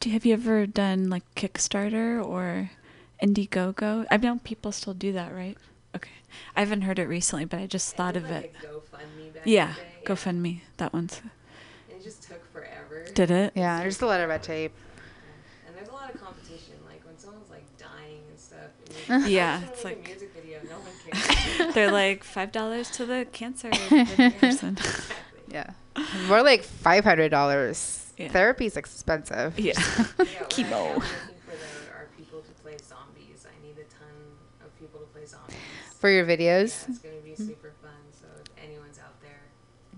[0.00, 2.70] Do have you ever done like Kickstarter or
[3.22, 4.06] Indiegogo?
[4.10, 5.56] I know people still do that, right?
[5.94, 6.10] Okay,
[6.56, 8.54] I haven't heard it recently, but I just I thought did, of like, it.
[8.64, 10.14] A GoFundMe back Yeah, in the day.
[10.14, 10.60] GoFundMe.
[10.78, 11.20] That one's.
[11.90, 13.04] And it just took forever.
[13.14, 13.52] Did it?
[13.54, 14.72] Yeah, there's a lot of red tape.
[15.66, 16.74] And there's a lot of competition.
[16.86, 18.70] Like when someone's like dying and stuff.
[18.80, 18.91] And you're
[19.26, 20.58] Yeah, it's wanna like- a music video.
[20.68, 20.92] No one
[21.58, 21.74] cares.
[21.74, 23.70] They're like five dollars to the cancer
[24.40, 24.78] person.
[25.48, 25.70] Yeah,
[26.28, 27.98] more like five hundred dollars.
[28.18, 28.28] Yeah.
[28.28, 29.58] Therapy's expensive.
[29.58, 29.72] Yeah.
[29.76, 30.94] Yeah, Chemo.
[30.94, 31.00] For
[31.50, 33.46] the, are people to play zombies.
[33.46, 34.08] I need a ton
[34.64, 35.56] of people to play zombies.
[35.98, 36.88] For your yeah, videos.
[36.88, 37.90] it's gonna be super fun.
[38.12, 39.40] So if anyone's out there,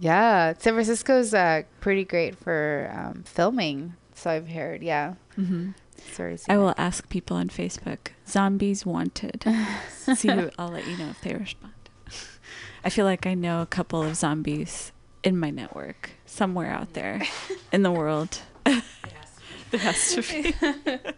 [0.01, 3.95] Yeah, San Francisco's uh, pretty great for um, filming.
[4.15, 4.83] So I've heard.
[4.83, 5.15] Yeah.
[5.35, 5.71] hmm
[6.13, 6.39] Sorry.
[6.49, 8.09] I will ask people on Facebook.
[8.29, 9.45] Zombies wanted.
[9.89, 11.73] See, who, I'll let you know if they respond.
[12.85, 14.93] I feel like I know a couple of zombies
[15.23, 17.23] in my network somewhere out there
[17.73, 18.41] in the world.
[18.67, 18.83] it
[19.81, 20.53] has to be.
[20.53, 21.13] There has to be.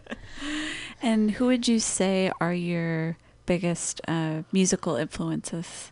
[1.01, 5.91] and who would you say are your biggest uh, musical influences?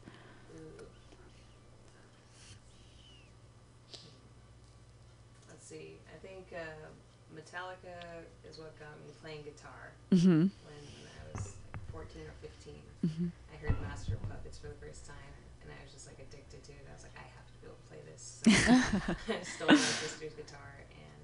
[5.50, 5.98] Let's see.
[6.14, 6.88] I think uh,
[7.36, 10.48] Metallica is what got me playing guitar Mm-hmm.
[10.48, 10.80] when
[11.12, 11.60] I was
[11.92, 12.80] 14 or 15.
[13.04, 13.32] Mhm.
[13.52, 16.72] I heard Master Puppets for the first time, and I was just like addicted to
[16.72, 16.88] it.
[16.88, 18.24] I was like, I have to be able to play this.
[18.40, 18.48] So
[19.36, 21.20] I stole my sister's guitar and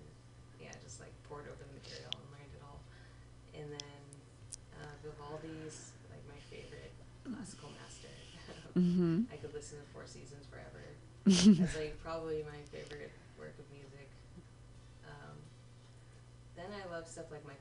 [0.60, 2.84] yeah, just like poured over the material and learned it all.
[3.56, 4.04] And then
[4.76, 6.92] uh, Vivaldi's like my favorite
[7.24, 8.12] classical master.
[8.72, 9.28] Mm-hmm.
[9.28, 10.80] I could listen to Four Seasons forever.
[11.28, 14.08] That's like probably my favorite work of music.
[15.04, 15.36] Um,
[16.56, 17.61] then I love stuff like Michael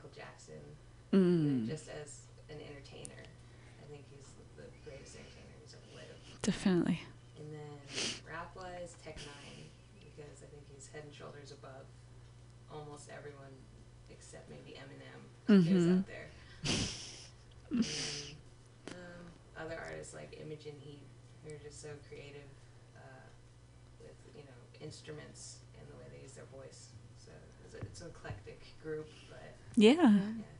[1.13, 3.19] Mm, just as an entertainer.
[3.81, 6.41] I think he's the greatest entertainer who's ever lived.
[6.41, 6.99] definitely.
[7.37, 7.75] And then
[8.27, 9.67] rap wise, Tech N9ne,
[9.99, 11.85] because I think he's head and shoulders above
[12.71, 13.51] almost everyone
[14.09, 15.99] except maybe Eminem who's Mhm.
[15.99, 16.29] out there.
[17.71, 18.35] And
[18.95, 19.25] um,
[19.57, 21.07] other artists like Imogen Heap,
[21.43, 22.47] who are just so creative
[22.95, 23.27] uh,
[23.99, 26.89] with you know instruments and the way they use their voice.
[27.17, 27.31] So
[27.65, 29.95] it's, a, it's an eclectic group, but Yeah.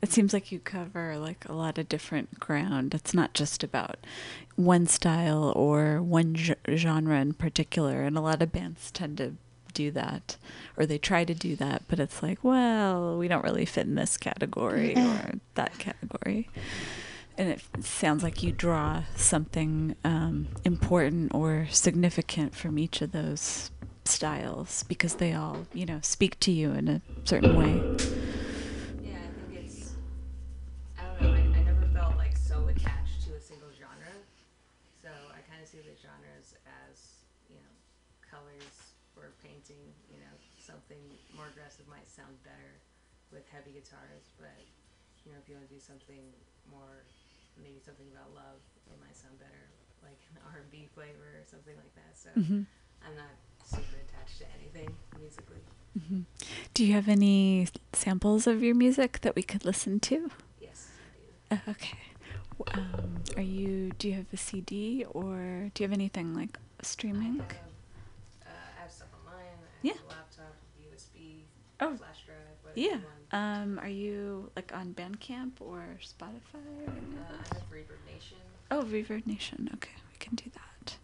[0.02, 2.92] It seems like you cover like a lot of different ground.
[2.92, 3.98] It's not just about
[4.56, 8.02] one style or one ge- genre in particular.
[8.02, 9.34] And a lot of bands tend to
[9.72, 10.36] do that
[10.76, 13.94] or they try to do that, but it's like, well, we don't really fit in
[13.94, 16.48] this category or that category.
[17.38, 23.70] And it sounds like you draw something um, important or significant from each of those
[24.04, 27.80] styles because they all, you know, speak to you in a certain way.
[45.24, 46.22] You know if you want to do something
[46.70, 47.04] more
[47.60, 48.58] maybe something about love,
[48.88, 49.68] it might sound better
[50.02, 52.16] like an R&B flavor or something like that.
[52.16, 52.66] So Mhm.
[53.04, 55.60] I'm not super attached to anything musically.
[55.98, 56.20] Mm-hmm.
[56.74, 60.30] Do you have any samples of your music that we could listen to?
[60.60, 60.88] Yes,
[61.50, 61.60] I do.
[61.68, 61.98] Uh, okay.
[62.74, 63.90] Um, are you?
[63.98, 67.40] Do you have a CD or do you have anything like streaming?
[67.40, 67.52] I have,
[68.46, 68.48] uh,
[68.78, 69.44] I have stuff online.
[69.44, 70.00] I have Yeah.
[70.00, 71.44] a laptop, USB,
[71.80, 71.96] Oh.
[71.96, 72.38] flash drive.
[72.62, 73.00] whatever Yeah.
[73.32, 73.62] You want.
[73.62, 76.64] Um, are you like on Bandcamp or Spotify?
[76.86, 78.38] Or Uh, I have Reverb Nation.
[78.70, 79.68] Oh, Reverb Nation.
[79.74, 80.96] Okay, we can do that.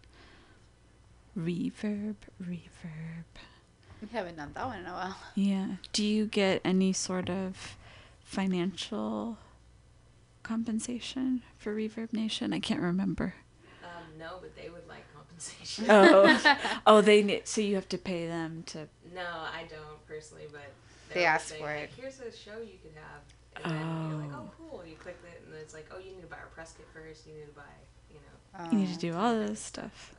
[1.37, 3.25] Reverb, reverb.
[4.01, 5.17] We haven't done that one in a while.
[5.35, 5.67] Yeah.
[5.93, 7.75] Do you get any sort of
[8.23, 9.37] financial
[10.43, 12.53] compensation for Reverb Nation?
[12.53, 13.35] I can't remember.
[13.83, 15.85] Um, no, but they would like compensation.
[15.89, 16.57] Oh,
[16.87, 17.47] oh, they need.
[17.47, 18.87] So you have to pay them to.
[19.13, 20.71] no, I don't personally, but
[21.13, 21.91] They ask say, for like, it.
[21.97, 23.63] Here's a show you could have.
[23.63, 24.43] And then you're like, Oh.
[24.45, 24.83] oh, cool.
[24.87, 26.87] You click it, and then it's like, oh, you need to buy a press kit
[26.93, 27.27] first.
[27.27, 27.61] You need to buy,
[28.11, 28.71] you know.
[28.71, 30.13] You need to do all this stuff.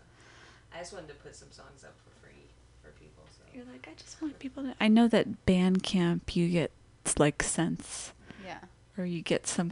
[0.75, 2.45] I just wanted to put some songs up for free
[2.83, 3.25] for people.
[3.31, 4.75] So You're like, I just want people to.
[4.81, 6.71] I know that Bandcamp, you get
[7.19, 8.13] like cents,
[8.45, 8.59] Yeah.
[8.99, 9.71] or you get some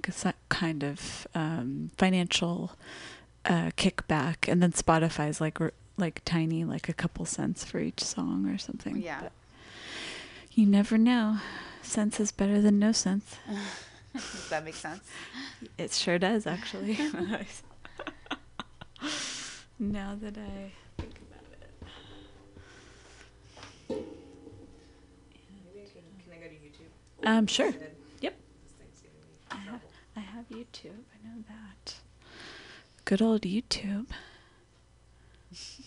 [0.49, 2.73] kind of um, financial
[3.45, 8.03] uh, kickback, and then Spotify's like r- like tiny, like a couple cents for each
[8.03, 8.97] song or something.
[8.97, 9.21] Yeah.
[9.23, 9.33] But
[10.59, 11.38] you never know.
[11.82, 13.36] Sense is better than no sense.
[14.12, 15.04] Does that make sense?
[15.78, 16.94] It sure does, actually.
[19.78, 21.70] now that I think about it.
[23.86, 24.02] can,
[26.32, 26.90] I go to YouTube?
[27.22, 27.72] Um, sure.
[28.20, 28.20] Yep.
[28.20, 28.32] This
[28.80, 29.80] thing's giving me I have.
[30.16, 31.04] I have YouTube.
[31.14, 32.00] I know that.
[33.04, 34.09] Good old YouTube.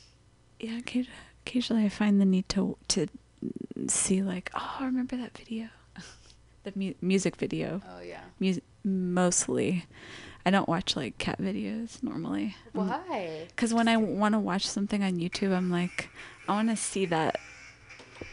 [0.63, 0.79] Yeah,
[1.43, 3.07] occasionally I find the need to to
[3.87, 5.69] see like, oh, I remember that video,
[6.63, 7.81] the mu- music video.
[7.87, 8.21] Oh yeah.
[8.39, 9.85] Mus- mostly,
[10.45, 12.55] I don't watch like cat videos normally.
[12.73, 13.45] Why?
[13.47, 16.09] Because when I want to watch something on YouTube, I'm like,
[16.47, 17.39] I want to see that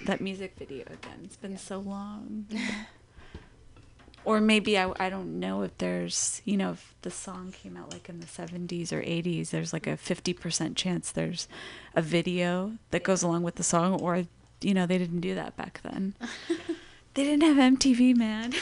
[0.05, 1.21] that music video again.
[1.25, 2.47] It's been so long.
[4.25, 7.93] or maybe I, I don't know if there's, you know, if the song came out
[7.93, 11.49] like in the 70s or 80s, there's like a 50% chance there's
[11.95, 14.25] a video that goes along with the song, or,
[14.61, 16.15] you know, they didn't do that back then.
[17.15, 18.53] they didn't have MTV, man.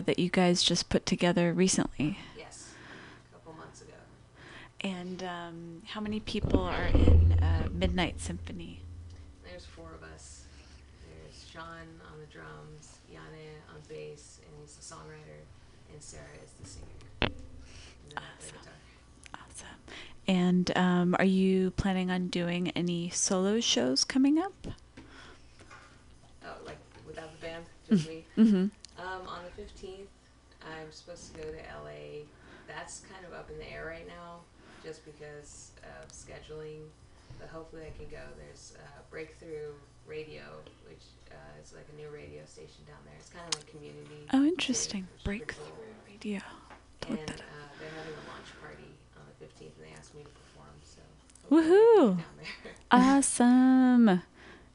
[0.00, 2.18] Video that you guys just put together recently.
[2.36, 2.72] Yes,
[3.30, 3.92] a couple months ago.
[4.80, 8.80] And um, how many people are in uh, Midnight Symphony?
[9.48, 10.44] There's four of us.
[11.06, 11.64] There's Sean
[12.10, 13.18] on the drums, Yane
[13.72, 15.44] on bass, and he's the songwriter,
[15.92, 16.86] and Sarah is the singer.
[17.22, 17.32] And
[18.08, 18.72] then I play guitar.
[19.34, 19.68] Awesome.
[20.26, 24.66] And um, are you planning on doing any solo shows coming up?
[26.44, 28.24] Oh, like without the band, just me.
[28.38, 28.66] Mm-hmm.
[29.00, 30.08] Um, on the 15th,
[30.62, 32.22] I'm supposed to go to LA.
[32.68, 34.46] That's kind of up in the air right now,
[34.84, 36.86] just because of scheduling.
[37.38, 38.22] But hopefully, I can go.
[38.38, 39.74] There's uh, Breakthrough
[40.06, 40.42] Radio,
[40.86, 43.14] which uh, is like a new radio station down there.
[43.18, 44.26] It's kind of like community.
[44.32, 45.08] Oh, interesting.
[45.24, 45.64] Breakthrough.
[46.06, 46.40] Radio.
[47.08, 50.28] And uh, they're having a launch party on the 15th, and they asked me to
[50.28, 50.74] perform.
[50.84, 51.00] So
[51.42, 52.16] hopefully I can Woohoo!
[52.16, 52.72] get down there.
[52.92, 54.22] Awesome.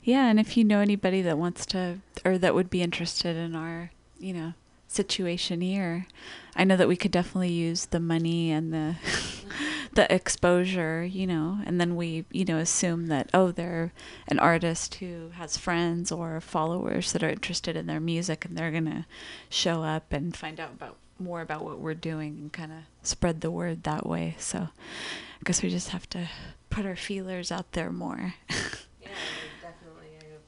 [0.04, 3.56] Yeah, and if you know anybody that wants to or that would be interested in
[3.56, 4.54] our, you know,
[4.88, 6.08] situation here,
[6.56, 8.96] I know that we could definitely use the money and the
[9.94, 13.94] the exposure, you know, and then we, you know, assume that oh, they're
[14.28, 18.72] an artist who has friends or followers that are interested in their music and they're
[18.72, 19.06] going to
[19.50, 23.40] show up and find out about more about what we're doing and kind of spread
[23.42, 24.36] the word that way.
[24.38, 26.28] So, I guess we just have to
[26.70, 28.34] put our feelers out there more.
[29.02, 30.10] Yeah, I definitely.
[30.20, 30.46] I have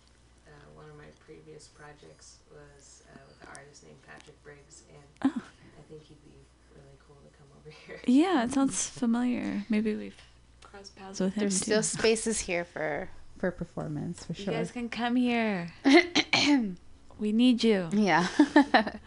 [0.49, 5.31] uh, one of my previous projects was uh, with an artist named Patrick Briggs, and
[5.31, 5.41] Oh.
[5.77, 6.41] I think he'd be
[6.73, 7.96] really cool to come over here.
[8.09, 9.65] Yeah, it sounds familiar.
[9.69, 10.15] Maybe we've
[10.63, 11.41] crossed paths with him.
[11.41, 11.65] There's too.
[11.65, 14.53] still spaces here for for performance for sure.
[14.53, 15.71] You guys can come here.
[17.19, 17.89] we need you.
[17.91, 18.27] yeah.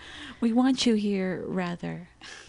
[0.40, 2.09] We want you here, rather.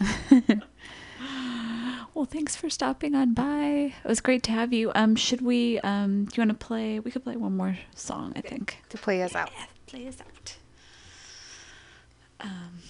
[2.14, 3.92] well, thanks for stopping on by.
[4.02, 4.90] It was great to have you.
[4.94, 5.78] Um, should we?
[5.80, 7.00] Um, do you want to play?
[7.00, 8.32] We could play one more song.
[8.34, 8.78] I think.
[8.88, 9.50] to play us out.
[9.86, 10.56] play us out.
[12.40, 12.80] Um,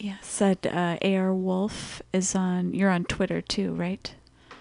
[0.00, 2.72] yeah, said uh, AR Wolf is on.
[2.74, 4.12] You're on Twitter too, right?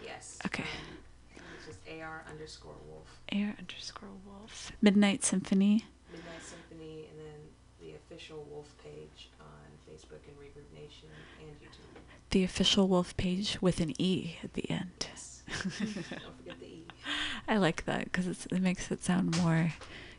[0.04, 0.38] Yes.
[0.46, 0.64] Okay.
[0.64, 4.72] Um, it's just AR underscore Wolf, AR underscore Wolf.
[4.82, 5.86] Midnight Symphony.
[6.12, 7.40] Midnight Symphony, and then
[7.80, 9.48] the official Wolf page on
[9.90, 11.08] Facebook and Reverb Nation
[11.40, 12.02] and YouTube.
[12.32, 15.08] The official Wolf page with an E at the end.
[15.10, 15.44] Yes.
[15.80, 16.84] Don't forget the E.
[17.48, 19.74] I like that because it makes it sound more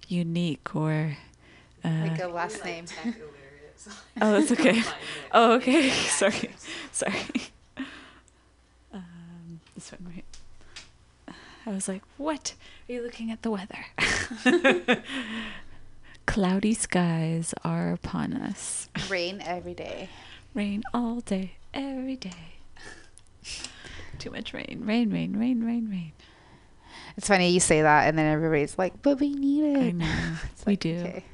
[0.08, 1.18] unique or.
[1.84, 3.14] Uh, Like a Really, last like, name.
[3.84, 4.82] Tech illiterate, so Oh, that's okay.
[5.32, 5.88] Oh, okay.
[5.88, 6.50] like Sorry.
[6.92, 7.24] Sorry.
[8.92, 10.24] Um, this one right.
[11.66, 12.54] I was like, "What?
[12.88, 13.84] Are you looking at the weather?"
[16.26, 18.88] Cloudy skies are upon us.
[19.08, 20.08] Rain every day.
[20.54, 22.54] Rain all day, every day.
[24.18, 24.82] Too much rain.
[24.84, 26.12] Rain, rain, rain, rain, rain.
[27.16, 30.36] It's funny you say that, and then everybody's like, "But we need it." I know.
[30.52, 30.96] It's we like, do.
[30.98, 31.24] okay.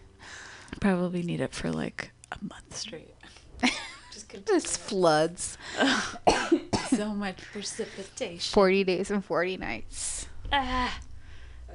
[0.80, 3.14] Probably need it for like a month straight.
[4.12, 4.60] Just continue.
[4.60, 5.58] Floods.
[6.90, 8.52] so much precipitation.
[8.54, 10.26] Forty days and forty nights.
[10.52, 10.98] Ah.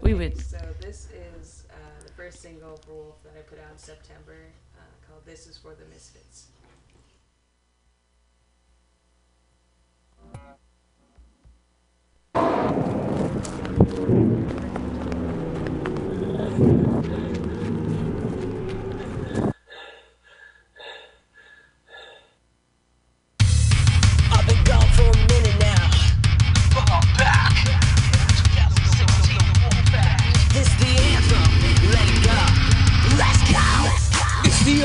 [0.02, 3.72] We would- So this is uh, the first single for Wolf that I put out
[3.72, 4.38] in September,
[4.78, 6.48] uh, called "This Is for the Misfits."
[12.34, 14.31] I've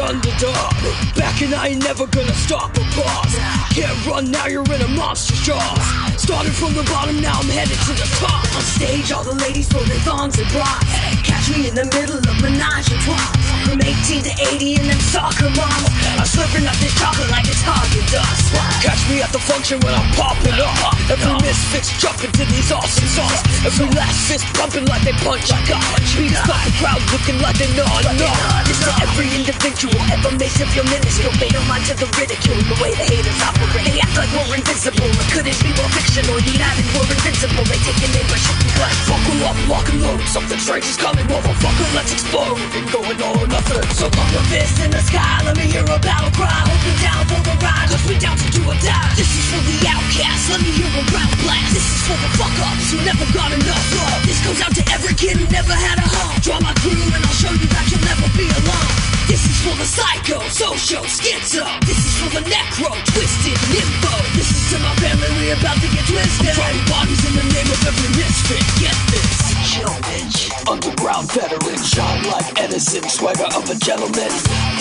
[0.07, 0.73] underdog.
[1.17, 3.35] Back and I ain't never gonna stop or pause.
[3.75, 6.06] Can't run now, you're in a monster's jaws.
[6.17, 8.41] Started from the bottom, now I'm headed to the top.
[8.57, 10.81] On stage, all the ladies their thongs and bras.
[11.21, 13.21] Catch me in the middle of menage a trois.
[13.69, 15.93] From 18 to 80 and them soccer moms.
[16.17, 18.49] I'm slurping up this chocolate like it's Haagen-Dazs.
[18.81, 20.73] Catch me at the function when I'm popping up.
[21.13, 23.41] Every misfit's jumping to these awesome songs.
[23.63, 25.85] Every last fist pumping like they punch a gun.
[26.17, 28.41] Beats got the crowd looking like they know enough.
[28.65, 31.37] This to every individual ever makes of your minuscule.
[31.37, 33.85] They don't mind to the ridicule the way the haters operate.
[33.85, 35.13] They act like we're invincible.
[35.13, 36.39] It couldn't be more fictional.
[36.39, 37.65] United, we're invincible.
[37.67, 38.99] They take your name but shooting guns.
[39.11, 40.21] Buckle up, lock and load.
[40.31, 41.87] Something strange is coming, motherfucker.
[41.95, 42.59] Let's explode.
[42.75, 43.83] Ain't going all or nothing.
[43.99, 45.43] So pump your fist in the sky.
[45.45, 46.63] Let me hear a battle cry.
[46.71, 47.89] Hope you're down for the ride.
[47.91, 49.11] Cause we down to do or die.
[49.19, 50.47] This is for the outcasts.
[50.51, 51.75] Let me hear a round blast.
[51.75, 54.21] This is for the fuck ups who never got enough love.
[54.27, 56.37] This goes out to every kid who never had a home.
[56.43, 59.17] Draw my crew and I'll show you that you'll never be alone.
[59.47, 61.63] This is for the psycho, social, schizo.
[61.87, 64.35] This is for the necro, twisted, nympho.
[64.35, 66.53] This is to my family, we about to get twisted.
[66.53, 68.67] Throwing bodies in the name of every misfit.
[68.83, 69.55] Get this.
[69.71, 70.46] Chill, bitch.
[70.69, 73.07] Underground veteran, shine like Edison.
[73.09, 74.31] swagger of a gentleman.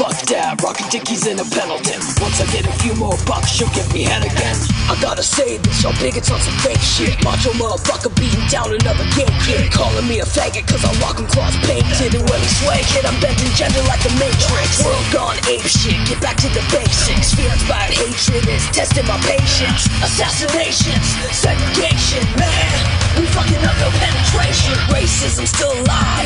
[0.02, 2.02] Fuck that, rockin' dickies in a Pendleton.
[2.18, 4.58] Once I get a few more bucks, she'll give me head again.
[4.90, 7.14] I gotta say this, y'all bigots on some fake shit.
[7.22, 9.70] Macho motherfucker beating down another gay kid.
[9.70, 12.18] Calling me a faggot cause I'm rockin' claws painted.
[12.18, 14.82] And when he sway, kid, I'm bending gender like the Matrix.
[14.82, 17.38] World gone ape shit, get back to the basics.
[17.38, 19.86] Fear inspired hatred is testing my patience.
[20.02, 22.74] Assassinations, segregation, man.
[23.22, 24.74] We fucking up no penetration.
[24.89, 25.75] Racism still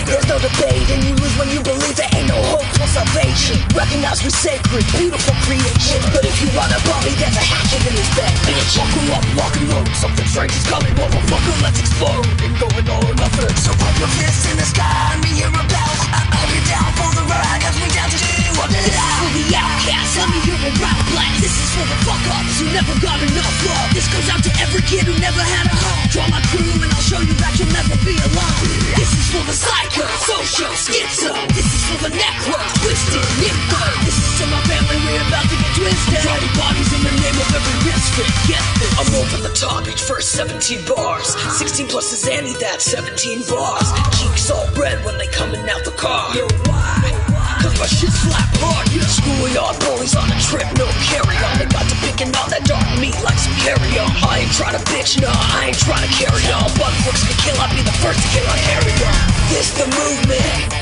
[0.05, 3.57] There's no debate, and you lose when you believe there ain't no hope for salvation.
[3.73, 5.97] Recognize we're sacred, beautiful creation.
[6.13, 8.33] But if you wanna me, there's a hatchet in his bed.
[8.45, 9.85] Bitch, walking up, walking low.
[9.93, 11.55] Something strange is coming, motherfucker.
[11.63, 12.25] Let's explode.
[12.45, 13.55] And going all or nothing.
[13.57, 15.89] So put your fists in the sky and me and rebel.
[16.13, 17.61] I- I'll be down for the ride.
[17.65, 20.19] As we down to This is for the outcasts.
[20.19, 21.39] Let me hear a rap blast.
[21.39, 23.87] This is for the fuck ups who never got enough love.
[23.95, 26.03] This goes out to every kid who never had a home.
[26.11, 28.59] Draw my crew and I'll show you that you'll never be alone.
[28.99, 31.31] This is for the psycho, social, schizo.
[31.55, 33.79] This is for the necro, twisted, nympho.
[34.03, 36.19] This is to my family, we're about to get twisted.
[36.19, 38.27] Friday bodies in the name of every misfit.
[38.51, 38.91] Get this.
[38.99, 41.31] I'm over the top, each verse 17 bars.
[41.55, 43.87] 16 plus is Annie, that's 17 bars.
[44.19, 46.35] Cheeks all red when they coming out the car.
[46.35, 47.28] Yo, why?
[47.59, 48.87] Cause my shit slap hard.
[48.89, 51.59] Schoolyard bullies on a trip, no carry on.
[51.59, 54.09] They got to picking on that dark meat like some carry on.
[54.23, 56.71] I ain't trying to bitch, nah, I ain't trying to carry on.
[56.79, 58.59] But works can kill, I'll be the first to kill on
[59.03, 59.19] on.
[59.51, 60.79] This the movement,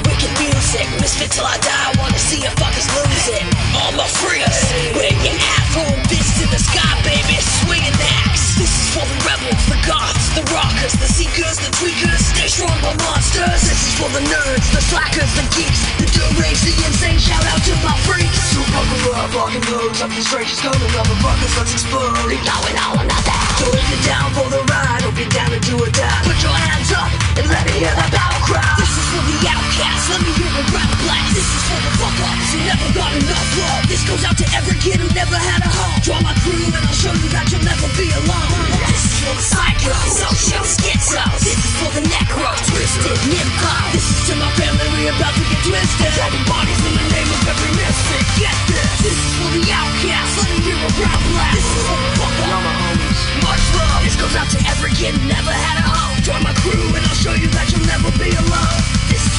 [0.68, 1.02] wicked music.
[1.02, 3.44] Misfit till I die, wanna see you fuckers lose it.
[3.76, 5.64] All my freaks, where you at?
[5.72, 7.94] Throwing fists in the sky, baby, swinging
[8.26, 8.58] axe.
[8.58, 12.22] This is for the rebels, the goths, the rockers, the seekers, the tweakers.
[12.34, 13.62] Stay strong, my monsters.
[13.62, 17.20] This is for the nerds, the slackers, the geeks, the deranged, the insane.
[17.22, 18.42] Shout out to my freaks.
[18.52, 22.18] So buckle up, rockin' low, something strange is coming, motherfuckers, let's explode.
[22.28, 23.38] Ain't going all or nothing.
[23.62, 26.22] So if you're down for the ride, hope you're down to do or die.
[26.26, 28.66] Put your hands up and let me hear the battle cry.
[28.82, 31.38] This is for the outcasts, let me hear a rap blast.
[31.38, 33.84] This is for the fuck ups who never got enough love.
[33.86, 35.98] This goes out to every kid who never had a home.
[36.02, 38.50] Draw my crew and I'll show you that you'll never be alone.
[38.90, 41.22] This is for the psycho, social, schizo.
[41.46, 43.74] This is for the necro, twisted, nympho.
[43.94, 46.12] This is to my family, we about to get twisted.
[46.18, 48.26] Dragging bodies in the name of every misfit.
[48.42, 48.94] Get this.
[49.06, 51.54] This is for the outcasts, let me hear a rap blast.
[51.54, 53.22] This is for the fuck ups.
[53.46, 54.02] Much love.
[54.02, 56.18] This goes out to every kid who never had a home.
[56.26, 58.97] Join my crew and I'll show you that you'll never be alone.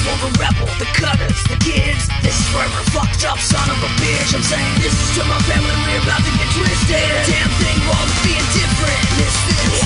[0.08, 2.08] This for the rebel, the cutters, the kids.
[2.22, 4.34] This is for every fucked up son of a bitch.
[4.34, 6.96] I'm saying this is to my family, we're about to get twisted.
[7.28, 9.04] Damn thing wrong with being different.
[9.18, 9.84] Misfits.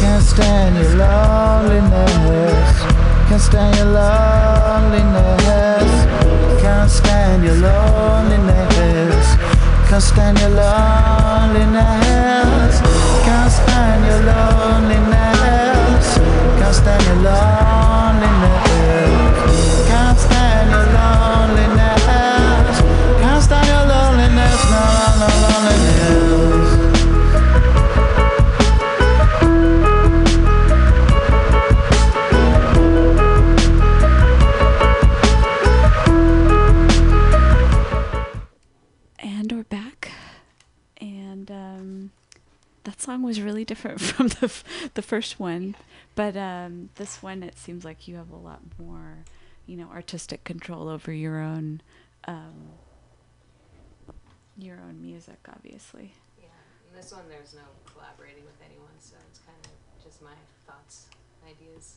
[0.00, 2.11] Can't stand your loneliness.
[3.32, 5.90] Can't stand your loneliness.
[6.60, 9.36] Can't stand your loneliness.
[9.88, 12.51] Can't stand your loneliness.
[43.72, 45.74] Different from the f- the first one,
[46.14, 49.24] but um, this one it seems like you have a lot more,
[49.64, 51.80] you know, artistic control over your own
[52.24, 52.72] um,
[54.58, 56.12] your own music, obviously.
[56.38, 56.48] Yeah,
[56.90, 60.34] in this one there's no collaborating with anyone, so it's kind of just my
[60.66, 61.06] thoughts,
[61.48, 61.96] ideas.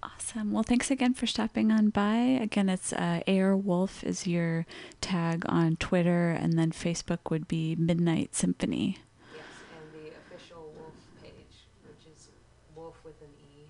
[0.00, 0.52] Awesome.
[0.52, 2.14] Well, thanks again for stopping on by.
[2.40, 4.64] Again, it's uh, AR Wolf is your
[5.00, 8.98] tag on Twitter, and then Facebook would be Midnight Symphony.
[9.34, 9.42] Yes,
[9.74, 12.28] and the official Wolf page, which is
[12.76, 13.64] Wolf with an E.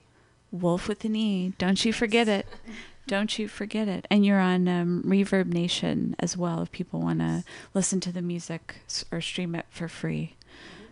[0.51, 1.53] Wolf with an E.
[1.59, 2.47] Don't you forget it.
[3.07, 4.07] Don't you forget it.
[4.11, 7.43] And you're on um, Reverb Nation as well if people want to
[7.73, 8.77] listen to the music
[9.11, 10.37] or stream it for free.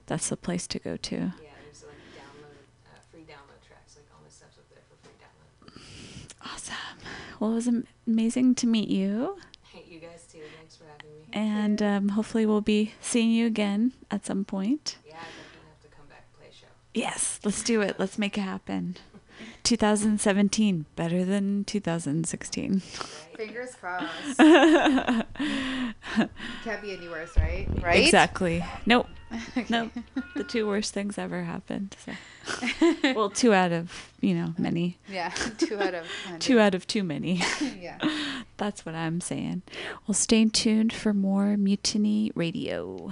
[0.06, 1.16] That's the place to go to.
[1.16, 1.30] Yeah,
[1.64, 5.16] there's like download, uh, free download tracks, like all this stuff's up there for free
[5.20, 6.54] download.
[6.54, 6.98] Awesome.
[7.40, 9.36] Well, it was am- amazing to meet you.
[9.64, 10.40] Hey, you guys too.
[10.58, 11.26] Thanks for having me.
[11.32, 14.96] And um, hopefully, we'll be seeing you again at some point.
[15.06, 16.66] Yeah, I definitely have to come back and play a show.
[16.94, 17.96] Yes, let's do it.
[17.98, 18.96] Let's make it happen.
[19.66, 22.78] 2017, better than 2016.
[23.36, 24.38] Fingers crossed.
[24.38, 25.26] Can't
[26.80, 27.66] be any worse, right?
[27.82, 28.05] Right?
[28.05, 28.64] Exactly.
[28.86, 29.09] Nope.
[29.68, 29.90] No,
[30.36, 31.97] the two worst things ever happened.
[32.05, 32.12] So.
[33.16, 34.98] well, two out of you know many.
[35.10, 36.06] Yeah, two out of
[36.38, 37.43] two out of too many.
[37.80, 37.98] Yeah.
[38.56, 39.62] That's what I'm saying.
[40.06, 43.10] Well, stay tuned for more Mutiny Radio.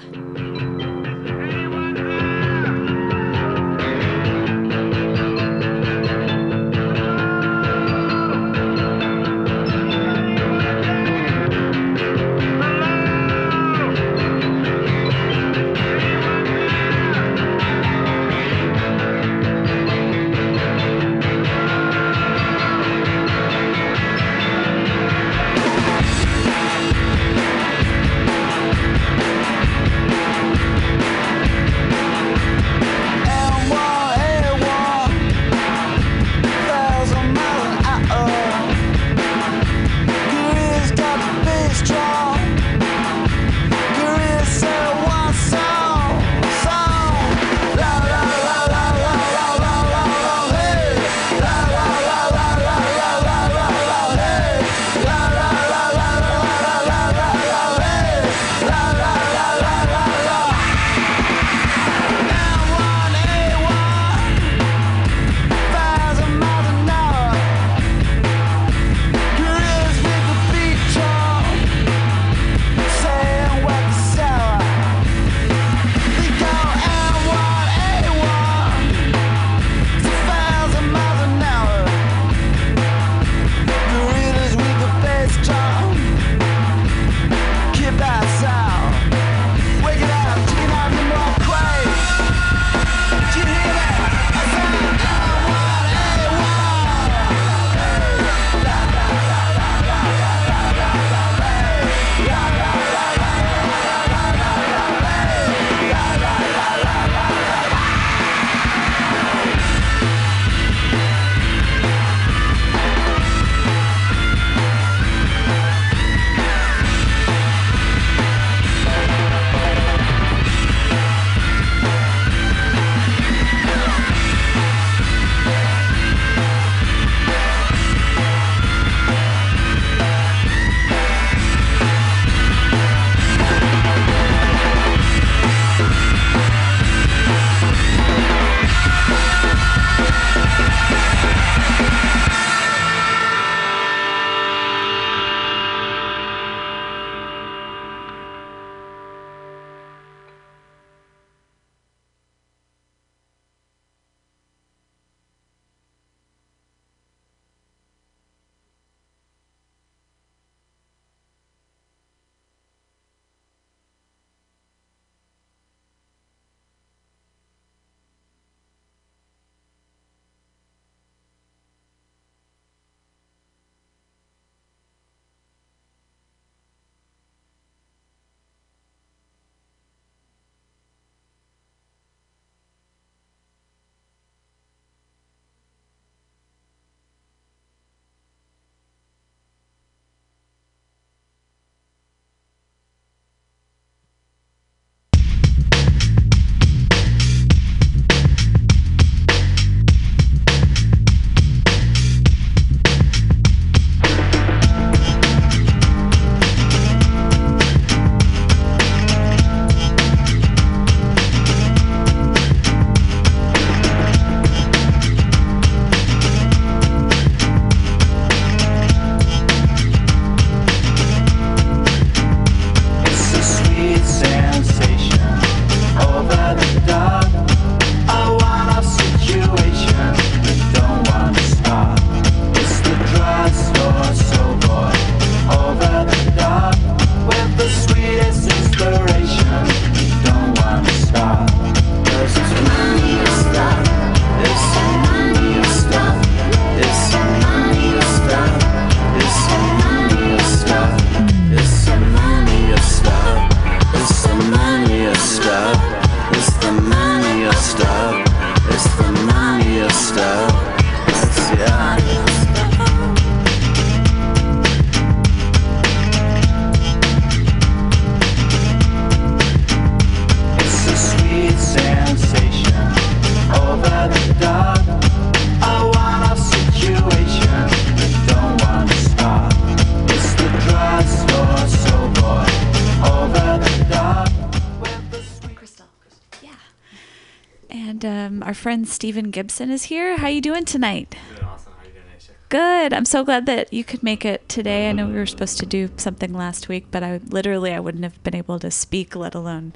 [288.75, 290.17] Friend Stephen Gibson is here.
[290.17, 291.15] How you doing tonight?
[291.29, 291.73] Doing awesome.
[291.79, 292.31] How you doing, Aisha?
[292.49, 292.93] Good.
[292.93, 294.89] I'm so glad that you could make it today.
[294.89, 298.03] I know we were supposed to do something last week, but I literally I wouldn't
[298.03, 299.75] have been able to speak, let alone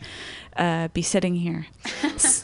[0.56, 1.68] uh, be sitting here.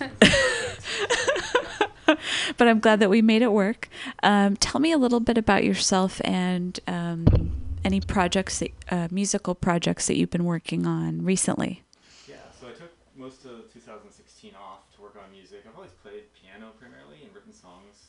[2.56, 3.88] but I'm glad that we made it work.
[4.22, 7.50] Um, tell me a little bit about yourself and um,
[7.84, 11.82] any projects, that, uh, musical projects that you've been working on recently.
[12.28, 15.64] Yeah, so I took most of 2016 off to work on music.
[15.68, 17.52] I've always played piano primarily and written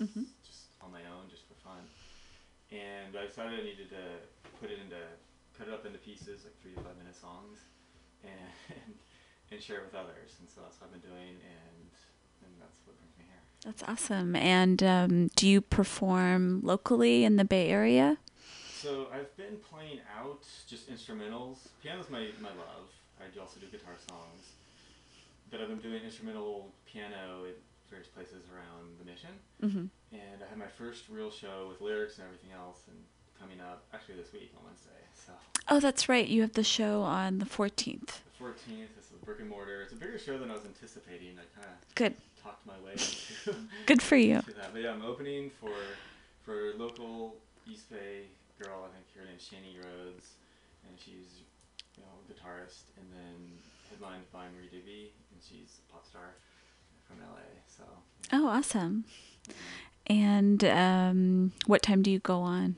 [0.01, 0.25] Mhm.
[0.45, 1.87] just on my own, just for fun.
[2.71, 4.03] And I decided I needed to
[4.59, 4.97] put it into,
[5.57, 7.59] cut it up into pieces, like three to five minute songs,
[8.23, 8.93] and
[9.51, 10.35] and share it with others.
[10.39, 11.89] And so that's what I've been doing, and
[12.43, 13.41] and that's what brings me here.
[13.63, 14.35] That's awesome.
[14.35, 18.17] And um, do you perform locally in the Bay Area?
[18.81, 21.69] So I've been playing out just instrumentals.
[21.81, 22.89] Piano's my, my love.
[23.19, 24.51] I do also do guitar songs.
[25.49, 27.45] But I've been doing instrumental piano
[27.89, 29.39] various places around the mission.
[29.61, 29.89] Mhm.
[30.11, 32.97] And I had my first real show with lyrics and everything else and
[33.39, 34.91] coming up actually this week on Wednesday.
[35.13, 35.33] So
[35.67, 36.27] Oh, that's right.
[36.27, 38.21] You have the show on the 14th.
[38.25, 39.81] the 14th, this is brick and mortar.
[39.81, 41.37] It's a bigger show than I was anticipating.
[41.39, 42.15] I kind of Good.
[42.41, 43.55] talked my way into
[43.85, 44.41] Good for you.
[44.73, 45.73] But yeah, I'm opening for
[46.43, 48.27] for local East Bay
[48.61, 48.85] girl.
[48.87, 50.33] I think her name's Shani Rhodes,
[50.87, 51.41] and she's
[51.97, 52.83] you know a guitarist.
[52.97, 53.57] And then
[53.89, 56.35] headlined by Marie Digby, and she's a pop star
[57.07, 57.41] from LA.
[57.67, 57.83] So
[58.33, 59.05] Oh, awesome.
[60.07, 62.75] And um, what time do you go on?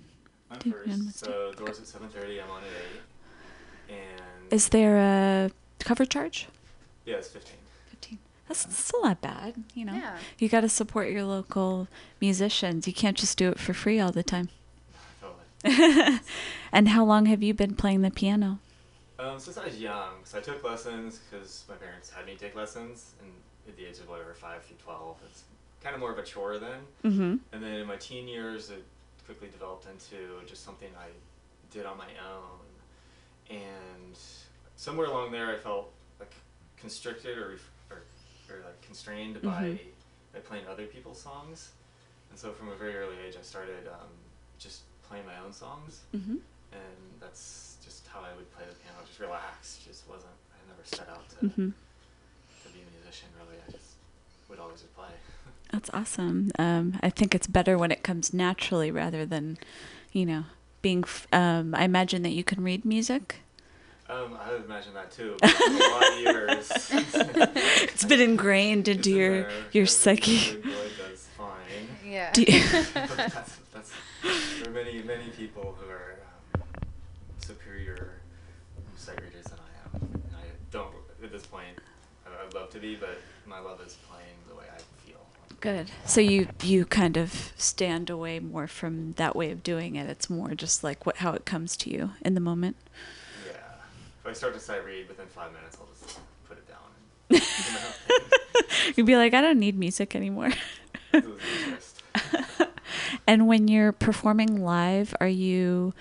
[0.49, 1.26] I'm Do on first.
[1.26, 2.44] So doors at 7:30.
[2.44, 3.95] I'm on at eight.
[3.95, 6.48] And Is there a cover charge?
[7.06, 7.54] yeah, it's 15.
[8.48, 9.94] That's still not bad, you know.
[9.95, 10.18] Yeah.
[10.40, 11.90] You got to support your local
[12.22, 12.88] musicians.
[12.88, 14.48] You can't just do it for free all the time.
[15.20, 16.20] Totally.
[16.72, 18.60] and how long have you been playing the piano?
[19.20, 22.56] Um, since I was young, so I took lessons because my parents had me take
[22.56, 23.32] lessons, and
[23.68, 25.44] at the age of whatever five through twelve, it's
[25.81, 26.80] kind of more of a chore then.
[27.03, 27.39] Mhm.
[27.52, 28.84] And then in my teen years, it
[29.26, 31.10] quickly developed into just something I
[31.72, 32.60] did on my own,
[33.49, 34.18] and
[34.76, 36.34] somewhere along there, I felt like
[36.77, 37.57] constricted or
[37.89, 38.03] or,
[38.49, 39.80] or like constrained by Mhm.
[40.34, 41.72] by playing other people's songs,
[42.30, 44.10] and so from a very early age, I started um,
[44.60, 46.39] just playing my own songs Mhm.
[46.73, 48.99] and that's just how I would play the piano.
[49.07, 49.85] Just relaxed.
[49.85, 50.34] Just wasn't.
[50.53, 51.73] I never set out to
[53.12, 53.28] To be a musician.
[53.40, 53.92] Really, I just
[54.50, 55.08] would always just play.
[55.72, 56.52] That's awesome.
[56.60, 59.58] Um, I think it's better when it comes naturally rather than,
[60.12, 60.44] you know,
[60.82, 61.04] being.
[61.04, 63.38] F- um, I imagine that you can read music.
[64.10, 65.36] Um, I would imagine that too.
[65.42, 66.72] but a lot of years.
[67.94, 69.52] It's been ingrained into It's your there.
[69.74, 70.54] your psyche.
[70.62, 70.64] good
[70.98, 71.88] does fine.
[72.06, 72.32] Yeah.
[72.32, 72.62] Do you-
[72.94, 73.92] that's, that's,
[74.24, 76.20] there are many many people who are
[76.56, 76.62] um,
[77.40, 78.12] superior
[78.96, 80.02] sight readers than I am.
[80.14, 80.94] And I don't
[81.24, 81.78] at this point.
[82.26, 85.20] I, I'd love to be, but my love is playing the way I feel.
[85.60, 85.91] Good.
[86.06, 90.10] So you you kind of stand away more from that way of doing it.
[90.10, 92.78] It's more just like what how it comes to you in the moment.
[93.45, 93.58] Yeah.
[94.22, 96.78] If I start to sight read within five minutes, I'll just put it down.
[97.30, 98.94] And do my.
[98.95, 100.52] You'd be like, I don't need music anymore.
[103.28, 105.94] And when you're performing live, are you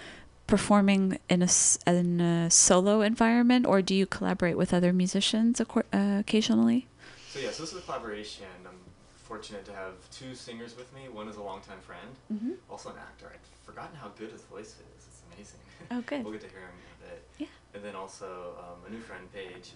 [0.46, 1.48] performing in a,
[1.86, 6.86] in a solo environment or do you collaborate with other musicians uh, occasionally?
[7.32, 8.46] So yeah, so this is a collaboration.
[8.66, 8.78] I'm
[9.16, 11.08] fortunate to have two singers with me.
[11.08, 12.54] One is a longtime friend, Mhm.
[12.70, 13.30] also an actor.
[13.32, 15.00] I'd forgotten how good his voice is.
[15.08, 15.60] It's amazing.
[15.90, 16.22] Oh, good.
[16.24, 17.28] we'll get to hear him in a bit.
[17.38, 17.46] Yeah.
[17.74, 19.72] And then also um, a new friend, Paige,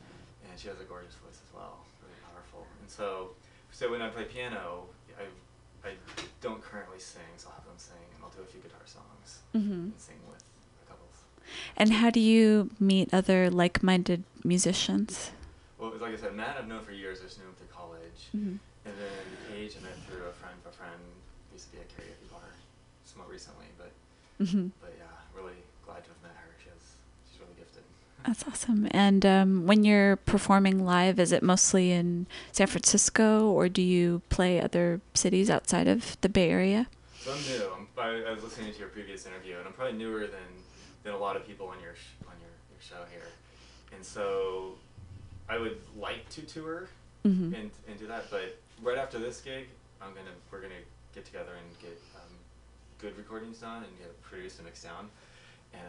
[0.48, 2.66] and she has a gorgeous voice as well, really powerful.
[2.80, 3.34] And so,
[3.72, 4.86] so when I play piano,
[5.18, 5.24] I
[5.82, 5.94] I
[6.42, 9.40] don't currently sing, so I'll have them sing, and I'll do a few guitar songs
[9.56, 9.90] Mhm.
[9.90, 10.29] and sing with a couple.
[11.80, 15.30] And how do you meet other like minded musicians?
[15.78, 17.20] Well, like I said, Matt I've known for years.
[17.20, 18.20] I just knew him through college.
[18.36, 18.58] Mhm.
[18.84, 20.92] And then Paige I met through a friend of a friend.
[21.48, 22.52] who used to be a karaoke bar
[23.06, 23.92] somewhat recently, but
[24.44, 24.72] Mhm.
[24.82, 25.04] but yeah,
[25.34, 26.52] really glad to have met her.
[26.62, 26.82] She has,
[27.32, 27.82] she's really gifted.
[28.26, 28.86] That's awesome.
[28.90, 34.20] And um, when you're performing live, is it mostly in San Francisco or do you
[34.28, 36.88] play other cities outside of the Bay Area?
[37.24, 37.64] So I'm new.
[37.96, 40.59] I'm, I was listening to your previous interview, and I'm probably newer than,
[41.02, 43.26] than a lot of people on your sh- on your, your show here.
[43.94, 44.74] And so
[45.48, 46.88] I would like to tour
[47.26, 47.54] Mhm.
[47.54, 49.66] and, and do that, but right after this gig,
[50.00, 50.74] I'm gonna we're gonna
[51.14, 52.32] get together and get um,
[52.98, 55.08] good recordings done and get produced and mixed down.
[55.74, 55.82] And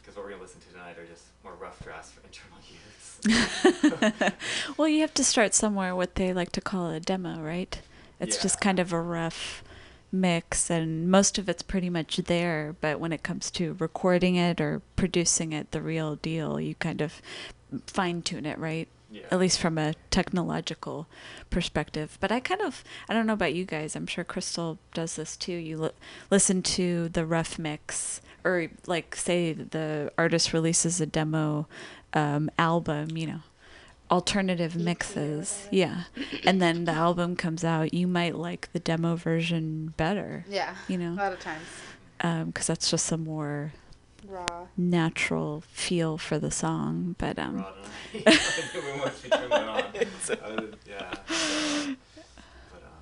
[0.00, 4.32] because what we're gonna listen to tonight are just more rough drafts for internal use.
[4.76, 7.78] well, you have to start somewhere what they like to call a demo, right?
[8.20, 9.62] It's just kind of a rough
[10.12, 12.74] mix, and most of it's pretty much there.
[12.80, 17.00] But when it comes to recording it or producing it, the real deal, you kind
[17.00, 17.20] of
[17.86, 18.88] fine tune it, right?
[19.08, 19.22] Yeah.
[19.30, 21.06] at least from a technological
[21.48, 22.18] perspective.
[22.20, 23.94] But I kind of, I don't know about you guys.
[23.94, 25.52] I'm sure Crystal does this too.
[25.52, 25.90] You li-
[26.28, 31.68] listen to the rough mix, or like say the artist releases a demo
[32.14, 33.40] um, album, you know,
[34.10, 35.68] alternative mixes.
[35.70, 36.04] Yeah.
[36.44, 37.92] And then the album comes out.
[37.94, 40.44] You might like the demo version better.
[40.48, 42.46] Yeah, You know, a lot of times.
[42.46, 43.72] because that's just a more
[44.26, 44.66] Raw.
[44.76, 47.14] natural feel for the song.
[47.18, 47.72] But um, Rod
[48.14, 49.82] and I, I knew once we turned that on.
[50.44, 51.14] I would- yeah.
[51.26, 52.92] But um,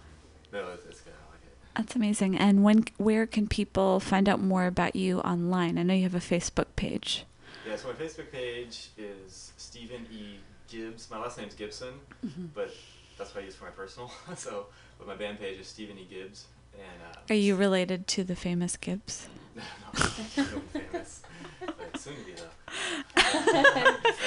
[0.52, 1.12] no, it's, it's good.
[1.30, 1.56] Like it.
[1.76, 2.36] That's amazing.
[2.36, 5.78] And when, where can people find out more about you online?
[5.78, 7.24] I know you have a Facebook page.
[7.66, 10.36] Yeah, so my Facebook page is Stephen E.
[10.74, 11.08] Gibbs.
[11.10, 11.94] My last name's Gibson,
[12.24, 12.48] Mhm.
[12.54, 12.70] but
[13.16, 14.10] that's what I use for my personal.
[14.36, 14.66] so,
[14.98, 16.06] but my band page is Stephen E.
[16.08, 16.46] Gibbs.
[16.74, 19.28] And uh, Are you related to the famous Gibbs?
[19.56, 20.00] no, no,
[20.72, 21.22] famous,
[21.64, 22.50] but soon to be though.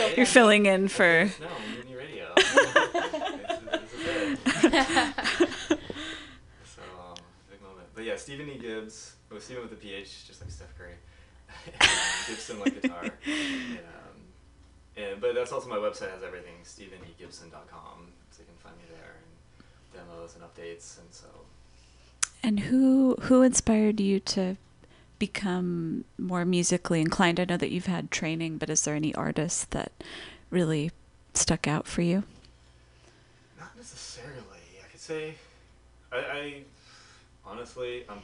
[0.16, 1.26] You're filling in for.
[1.42, 2.32] No, Mutiny Radio.
[2.38, 2.56] It's-
[4.64, 5.14] it's a
[6.64, 7.16] so, um,
[7.50, 7.88] big moment.
[7.94, 8.58] But yeah, Stephen E.
[8.58, 9.16] Gibbs.
[9.32, 10.94] Oh, Stephen with a PH, just like Steph Curry.
[11.66, 11.88] and, um,
[12.28, 13.02] Gibson like guitar.
[13.04, 14.07] And, um,
[14.98, 18.08] and, but that's also my website has everything, stephenegibson.com.
[18.32, 20.98] So you can find me there and demos and updates.
[21.00, 21.28] And so,
[22.44, 24.58] And who who inspired you to
[25.20, 27.40] become more musically inclined?
[27.40, 29.92] I know that you've had training, but is there any artists that
[30.50, 30.92] really
[31.34, 32.24] stuck out for you?
[33.60, 34.42] Not necessarily.
[34.84, 35.36] I could say,
[36.12, 36.62] I, I
[37.46, 38.20] honestly, I'm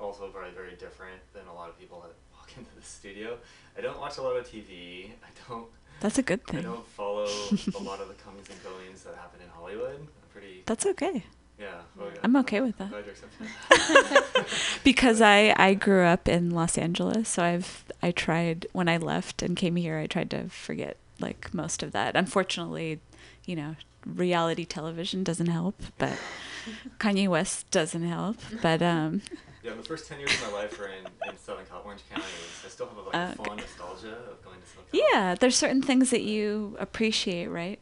[0.00, 3.36] also very, very different than a lot of people that walk into the studio.
[3.76, 5.10] I don't watch a lot of TV.
[5.22, 5.66] I don't.
[6.00, 6.60] That's a good thing.
[6.60, 9.96] I don't follow a lot of the comings and goings that happen in Hollywood.
[10.00, 10.62] I'm pretty.
[10.66, 11.24] That's okay.
[11.58, 11.66] Yeah.
[12.00, 12.20] oh, yeah.
[12.22, 12.90] I'm okay with that.
[12.90, 18.66] Glad you accept because I I grew up in Los Angeles, so I've I tried
[18.72, 19.98] when I left and came here.
[19.98, 22.16] I tried to forget like most of that.
[22.16, 23.00] Unfortunately,
[23.46, 26.18] you know, reality television doesn't help, but
[26.98, 28.36] Kanye West doesn't help.
[28.60, 29.22] But um,
[29.62, 32.24] Yeah, the first ten years of my life were in, in Southern Orange County.
[32.60, 34.43] So I still have a, like, Uh, fond nostalgia of going to Southern
[34.94, 37.80] yeah, there's certain things that you appreciate, right?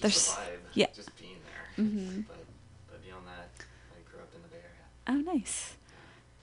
[0.00, 0.86] There's Just the vibe, yeah.
[0.94, 1.84] just being there.
[1.84, 2.24] Mhm.
[2.28, 2.44] But,
[2.90, 5.24] but beyond that, I grew up in the Bay Area.
[5.26, 5.76] Oh, nice.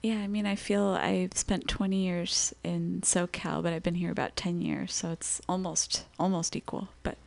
[0.03, 4.11] Yeah, I mean, I feel I've spent 20 years in SoCal, but I've been here
[4.11, 6.89] about 10 years, so it's almost almost equal.
[7.03, 7.17] But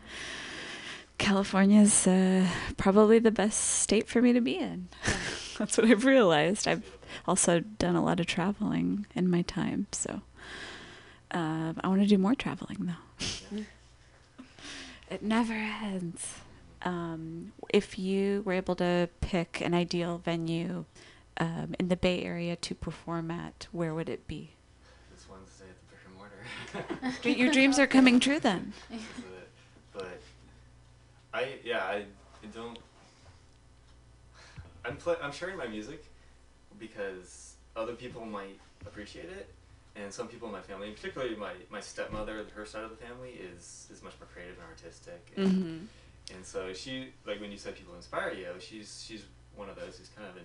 [1.18, 2.46] California's uh,
[2.76, 4.88] probably the best state for me to be in.
[5.58, 6.66] That's what I've realized.
[6.66, 6.84] I've
[7.26, 10.22] also done a lot of traveling in my time, so
[11.30, 13.62] uh, I want to do more traveling though.
[15.10, 16.34] it never ends.
[16.82, 20.86] Um, if you were able to pick an ideal venue
[21.38, 24.52] um, in the Bay Area to perform at, where would it be?
[25.12, 27.38] This Wednesday at the brick and mortar.
[27.38, 28.72] Your dreams are coming true then.
[28.90, 29.48] This is it.
[29.92, 30.20] But
[31.34, 32.04] I yeah I,
[32.42, 32.78] I don't.
[34.84, 36.04] I'm pla I'm sharing my music
[36.78, 39.52] because other people might appreciate it,
[40.02, 43.30] and some people in my family, particularly my, my stepmother, her side of the family
[43.30, 45.32] is is much more creative and artistic.
[45.36, 45.86] And, Mhm.
[46.36, 49.24] and so she like when you said people inspire you, she's she's
[49.56, 50.44] one of those who's kind of in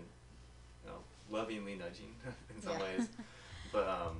[0.83, 0.97] you know
[1.29, 2.15] lovingly nudging
[2.55, 2.81] in some Yeah.
[2.83, 3.09] ways,
[3.71, 4.17] but um,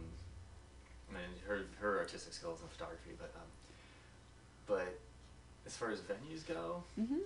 [1.10, 3.50] and her her artistic skills in photography, but um,
[4.66, 5.00] but
[5.66, 7.20] as far as venues go, Mhm.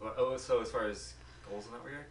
[0.00, 1.14] well, oh, so as far as
[1.48, 2.06] goals in that regard,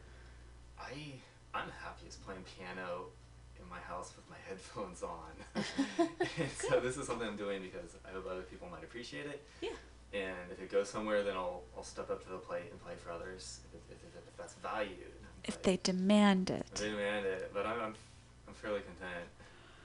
[0.79, 1.13] I
[1.53, 3.07] I'm happiest playing piano
[3.61, 5.33] in my house with my headphones on.
[6.69, 9.43] so this is something I'm doing because I hope other people might appreciate it.
[9.61, 9.69] Yeah.
[10.13, 12.93] And if it goes somewhere, then I'll I'll step up to the plate and play
[13.03, 15.11] for others if, if, if, if that's valued.
[15.43, 16.65] If they demand it.
[16.75, 17.95] I demand it, but I'm, I'm
[18.47, 19.27] I'm fairly content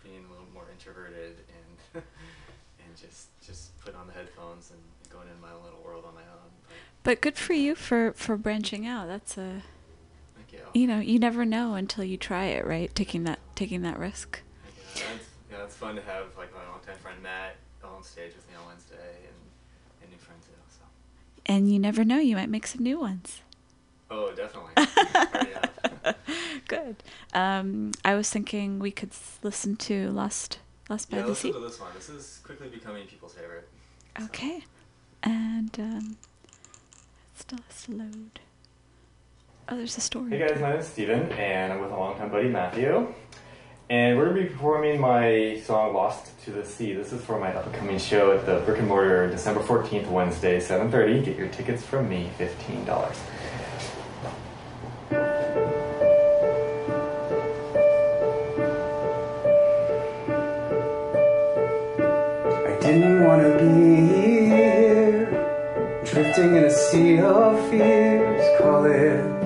[0.05, 2.03] being a little more introverted and
[2.85, 4.81] and just just put on the headphones and
[5.11, 6.51] going in my own little world on my own.
[7.03, 9.09] But But good for you for, for branching out.
[9.09, 9.63] That's a,
[10.37, 10.61] thank you.
[10.75, 12.95] you know, you never know until you try it, right?
[12.95, 14.41] Taking that taking that risk.
[14.95, 18.49] Yeah, it's, yeah, it's fun to have like my longtime friend Matt on stage with
[18.49, 18.95] me on Wednesday
[19.27, 19.35] and
[20.03, 20.53] and new friends too.
[20.71, 20.85] So
[21.47, 23.41] And you never know, you might make some new ones.
[24.11, 24.75] oh, definitely.
[26.69, 26.97] Good.
[27.35, 29.11] Um, I was thinking we could
[29.43, 30.59] listen to Lost
[30.89, 31.59] Lost by yeah, the listen Sea.
[31.59, 31.91] to this one.
[31.95, 33.69] This is quickly becoming people's favorite.
[34.23, 34.65] Okay.
[35.25, 36.17] And um,
[37.35, 38.41] it still has to load.
[39.69, 40.31] Oh, there's a story.
[40.31, 43.13] Hey guys, my name's Stephen, and I'm with a longtime buddy Matthew.
[43.91, 46.93] And we're going to be performing my song Lost to the Sea.
[46.93, 51.25] This is for my upcoming show at the Brick and Mortar December 14th, Wednesday, 7.30.
[51.25, 53.17] Get your tickets from me, $15.
[62.67, 64.07] I didn't want to be
[64.47, 65.31] here,
[66.05, 69.38] drifting in a sea of fears calling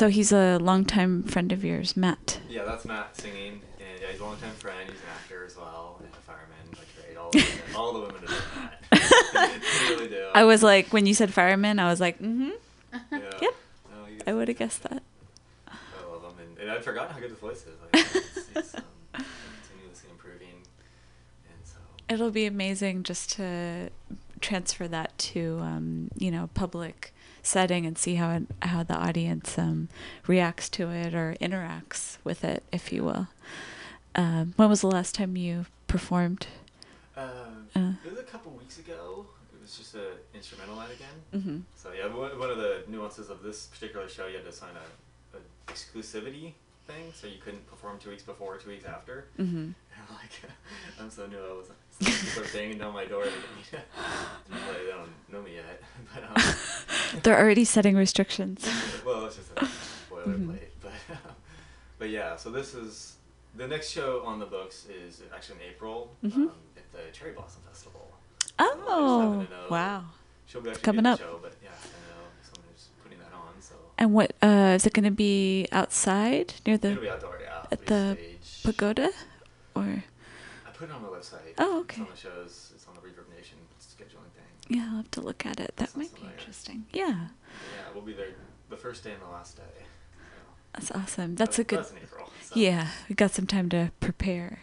[0.00, 2.40] So he's a longtime friend of yours, Matt.
[2.48, 4.88] Yeah, that's Matt singing, and yeah, he's a longtime friend.
[4.88, 6.56] He's an actor as well, and a fireman.
[6.70, 8.24] Like, great, all the women, all the women
[8.90, 9.60] that.
[9.90, 10.30] really do.
[10.34, 12.48] I was like, when you said fireman, I was like, mm-hmm.
[13.12, 13.18] Yeah.
[13.42, 13.54] Yep.
[13.90, 15.02] No, I would have guessed that.
[15.68, 15.72] I
[16.10, 17.76] love him, and, and I'd forgotten how good his voice is.
[17.92, 18.82] Like, it's, it's um,
[19.12, 20.62] continuously improving,
[21.44, 21.76] and so
[22.08, 23.90] It'll be amazing just to
[24.40, 27.12] transfer that to, um, you know, public
[27.50, 29.88] setting and see how it, how the audience um,
[30.26, 33.26] reacts to it or interacts with it, if you will.
[34.14, 36.46] Um, when was the last time you performed?
[37.16, 37.92] Um, Uh.
[38.04, 39.26] it was a couple weeks ago.
[39.52, 41.16] It was just an instrumental night again.
[41.34, 41.62] Mhm.
[41.76, 44.70] So yeah, one, one of the nuances of this particular show, you had to sign
[44.76, 45.40] a, a
[45.72, 46.54] exclusivity
[46.86, 49.26] thing, so you couldn't perform two weeks before or two weeks after.
[49.38, 49.74] Mhm.
[49.96, 50.34] And like,
[51.00, 51.38] I'm so new.
[51.38, 51.68] I was
[52.00, 53.24] people are banging down my door.
[53.24, 54.84] to get me to play.
[54.84, 55.82] They don't know me yet,
[56.14, 56.54] but um,
[57.22, 58.64] They're already setting restrictions.
[59.06, 59.68] well, it's just a
[60.12, 60.58] boilerplate.
[60.82, 60.92] But
[61.98, 63.16] but yeah, so this is
[63.56, 66.34] the next show on the books is actually in April Mhm.
[66.36, 68.08] um, at the Cherry Blossom Festival.
[68.40, 70.04] So Oh, know- wow.
[70.46, 71.18] She'll be It's coming up.
[71.20, 72.74] show, but yeah, I know someone
[73.04, 73.54] putting that on.
[73.60, 77.38] So And what uh, is it going to be outside near the It'll be outdoor,
[77.42, 77.66] yeah.
[77.70, 78.64] at the be staged.
[78.64, 79.10] pagoda,
[79.76, 80.04] or
[80.80, 81.54] put it on my website.
[81.58, 82.00] Oh, okay.
[82.00, 82.72] It's on the shows.
[82.74, 84.78] It's on the Reverb Nation scheduling thing.
[84.78, 85.74] yeah, I'll have to look at it.
[85.76, 86.86] That might be interesting.
[86.92, 88.28] Yeah, Yeah, we'll be there
[88.70, 89.84] the first day and the last day.
[90.72, 91.34] that's awesome.
[91.36, 91.80] That's a good.
[91.80, 92.30] That's April.
[92.42, 92.54] So.
[92.58, 94.60] Yeah, we got some time to prepare.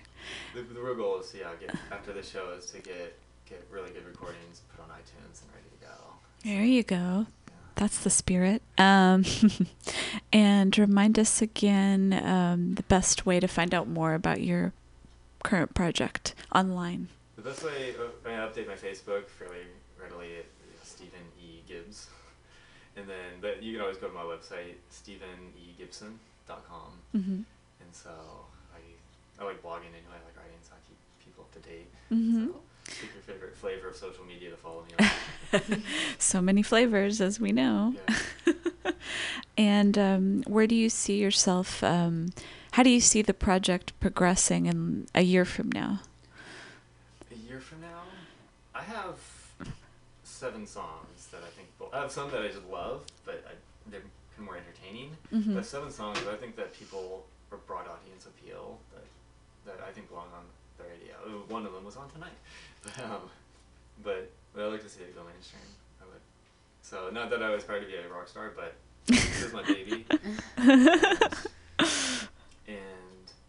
[0.55, 3.17] the, the real goal is, yeah, get after the show is to get
[3.47, 5.93] get really good recordings put on iTunes and ready to go.
[6.43, 7.27] There you go.
[7.75, 8.63] That's the spirit.
[8.79, 9.23] Um,
[10.33, 14.73] and remind us again um, the best way to find out more about your
[15.43, 17.07] current project online.
[17.35, 19.65] The best way uh, I update my Facebook fairly
[20.01, 20.45] readily at
[20.83, 21.61] Stephen E.
[21.67, 22.07] Gibbs,
[22.95, 26.91] and then but you can always go to my website stephenegibson.com.
[27.15, 27.43] Mhm.
[27.79, 28.09] And so
[28.73, 28.79] I
[29.41, 30.17] I like blogging anyway.
[30.19, 31.87] I like writing, so I keep people up to date.
[32.11, 32.47] Mhm.
[32.53, 32.61] So
[33.01, 34.93] pick your favorite flavor of social media to follow me
[35.53, 35.83] on.
[36.17, 37.93] so many flavors, as we know.
[39.57, 41.83] and um, where do you see yourself?
[41.83, 42.29] Um,
[42.77, 45.99] how do you see the project progressing in a year from now?
[47.31, 48.03] A year from now,
[48.75, 49.17] I have
[50.23, 51.69] seven songs that I think.
[51.91, 53.53] I have some that I just love, but I,
[53.89, 54.05] they're
[54.37, 55.17] more entertaining.
[55.33, 55.55] Mhm.
[55.55, 59.05] But seven songs that I think that people or broad audience appeal that
[59.65, 60.45] that I think belong on
[60.77, 61.15] the radio.
[61.47, 62.37] One of them was on tonight,
[62.83, 63.23] but um,
[64.03, 65.65] but but I like to see it go mainstream.
[65.99, 66.21] I would.
[66.83, 68.75] So not that I was proud to be a rock star, but
[69.07, 70.05] this is my baby.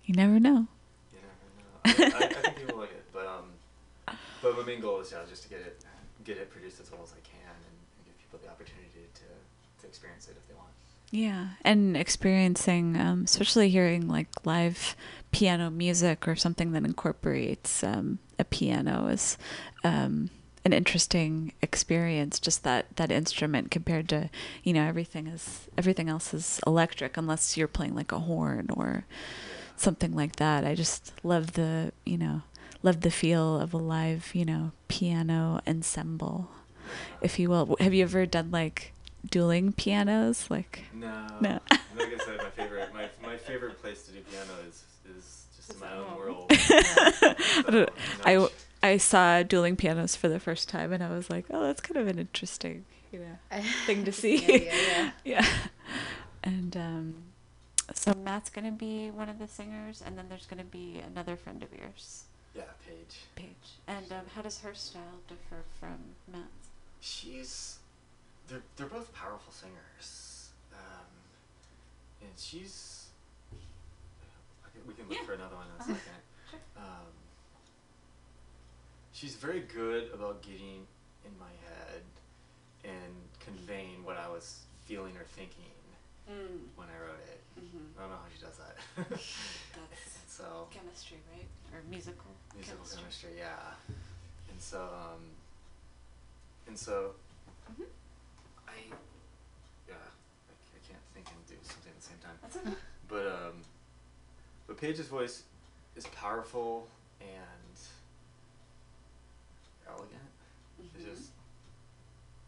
[0.09, 0.67] You never know.
[1.13, 2.17] you never know.
[2.17, 5.43] I, I, think people like it, but um, but my main goal is yeah, just
[5.43, 5.85] to get it
[6.25, 9.83] get it produced as well as I can and, and give people the opportunity to
[9.83, 10.71] to experience it if they want.
[11.11, 14.97] Yeah, and experiencing, um, especially hearing like live
[15.31, 19.37] piano music or something that incorporates um, a piano is
[19.85, 20.31] um,
[20.65, 22.41] an interesting experience.
[22.41, 24.31] Just that that instrument compared to
[24.65, 29.05] you know everything is everything else is electric unless you're playing like a horn or
[29.81, 30.65] something like that.
[30.65, 32.43] I just love the you know
[32.83, 36.51] love the feel of a live you know piano ensemble,
[37.21, 37.77] if you will.
[37.81, 38.93] Have you ever done like
[39.29, 40.85] dueling pianos like?
[40.93, 41.27] No.
[41.41, 41.59] No.
[41.71, 41.81] like
[42.15, 44.85] I said, my favorite my, my favorite place to do piano is
[45.17, 46.47] is just in my own world.
[46.51, 46.57] I,
[47.71, 47.87] So,
[48.25, 48.49] I, you know, w-
[48.83, 51.97] I saw dueling pianos for the first time and I was like, oh, that's kind
[51.97, 54.37] of an interesting, you know, thing to see.
[54.37, 55.11] Yeah, yeah, yeah.
[55.25, 55.47] Yeah.
[56.45, 57.15] And um,
[57.95, 61.01] so Matt's going to be one of the singers, and then there's going to be
[61.07, 62.25] another friend of yours,
[62.55, 63.21] yeah, Paige.
[63.37, 63.71] Paige.
[63.87, 65.99] And um, how does her style differ from
[66.33, 66.69] Matt's?
[67.01, 67.79] She's
[68.49, 70.51] they're they're both powerful singers.
[70.73, 71.07] Um,
[72.23, 73.07] and she's
[74.73, 75.25] can- we can look Yeah.
[75.25, 75.95] for another one in a Uh-huh.
[75.95, 76.63] second.
[76.77, 77.13] Um,
[79.13, 80.87] she's very good about getting
[81.25, 82.03] in my head
[82.85, 85.65] and conveying what I was feeling or thinking
[86.31, 86.69] Mm.
[86.77, 87.41] when I wrote it.
[87.59, 87.99] Mhm.
[87.99, 88.77] I don't know how she does that.
[89.11, 89.27] That's
[90.29, 91.47] so chemistry, right?
[91.75, 93.01] Or musical musical chemistry.
[93.03, 93.75] chemistry, yeah.
[94.51, 95.23] And so, um,
[96.67, 97.13] and so,
[98.69, 98.73] I,
[99.89, 102.39] yeah, I, I can't think and do something at the same time.
[102.43, 102.77] That's okay.
[103.09, 103.63] But um,
[104.67, 105.43] but Paige's voice
[105.97, 106.87] is powerful
[107.21, 107.77] and
[109.89, 110.31] elegant.
[110.79, 111.05] It Mhm.
[111.15, 111.31] just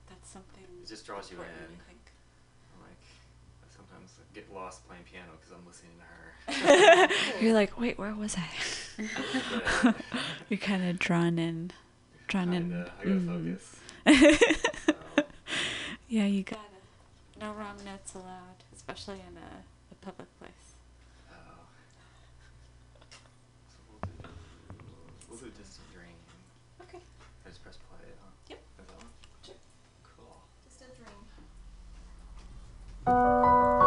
[0.09, 0.65] That's something.
[0.82, 1.45] it just draws you in.
[1.45, 2.05] I think.
[2.74, 3.03] I'm like,
[3.65, 6.09] I sometimes get lost playing piano because I'm listening to her.
[7.40, 8.48] You're like, wait, where was I?
[10.48, 11.70] You're kind of drawn in,
[12.28, 12.70] drawn in.
[12.70, 13.59] Kinda, I gotta Mm.
[14.06, 14.06] focus.
[16.09, 16.60] yeah, you gotta.
[17.40, 20.74] No wrong notes allowed, especially in a, a public place.
[21.32, 21.36] Oh.
[23.68, 24.09] So we'll do,
[25.30, 26.18] we'll do Distant Dream.
[26.82, 27.01] Okay.
[27.47, 28.10] I just press play.
[28.20, 28.26] Huh?
[28.51, 28.60] Yep.
[28.80, 29.06] Is that one?
[29.42, 29.55] Sure.
[30.05, 30.42] Cool.
[33.06, 33.80] Dream.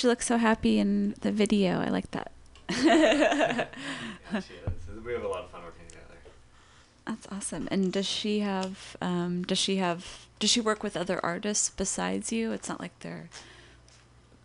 [0.00, 1.78] Paige looks so happy in the video.
[1.80, 2.32] I like that.
[2.70, 3.66] Yeah,
[4.40, 4.54] she.
[5.04, 6.16] We have a lot of fun working together.
[7.06, 7.68] That's awesome.
[7.70, 12.32] And does she have um does she have does she work with other artists besides
[12.32, 12.52] you?
[12.52, 13.28] It's not like they're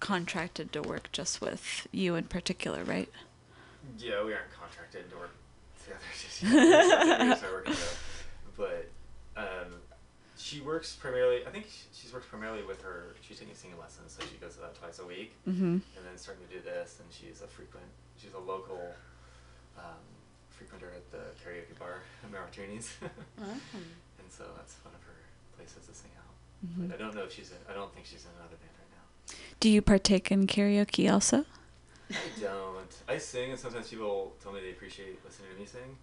[0.01, 3.09] contracted to work just with you in particular, right?
[3.97, 5.35] Yeah, we aren't contracted to work
[5.83, 6.51] together just yet.
[6.53, 7.97] We're starting to start working together.
[8.57, 8.91] But
[9.37, 9.73] um,
[10.37, 11.45] she works primarily.
[11.47, 11.67] I think
[12.15, 13.13] worked primarily with her.
[13.21, 15.33] She's taking singing lessons, so she goes to that twice a week.
[15.45, 15.83] Mhm.
[15.97, 17.85] And then starting to do this, and she's a frequent.
[18.17, 18.95] She's a local
[19.77, 19.99] um,
[20.49, 22.95] frequenter at the karaoke bar at Martuni's.
[23.37, 25.19] And so that's one of her
[25.55, 26.33] places to sing out.
[26.65, 26.87] Mhm.
[26.89, 27.51] But I don't know if she's.
[27.51, 29.35] In, I don't think she's in another band right now.
[29.59, 31.45] Do you partake in karaoke also?
[32.09, 32.91] I don't.
[33.07, 35.97] I sing, and sometimes people tell me they appreciate listening to me sing,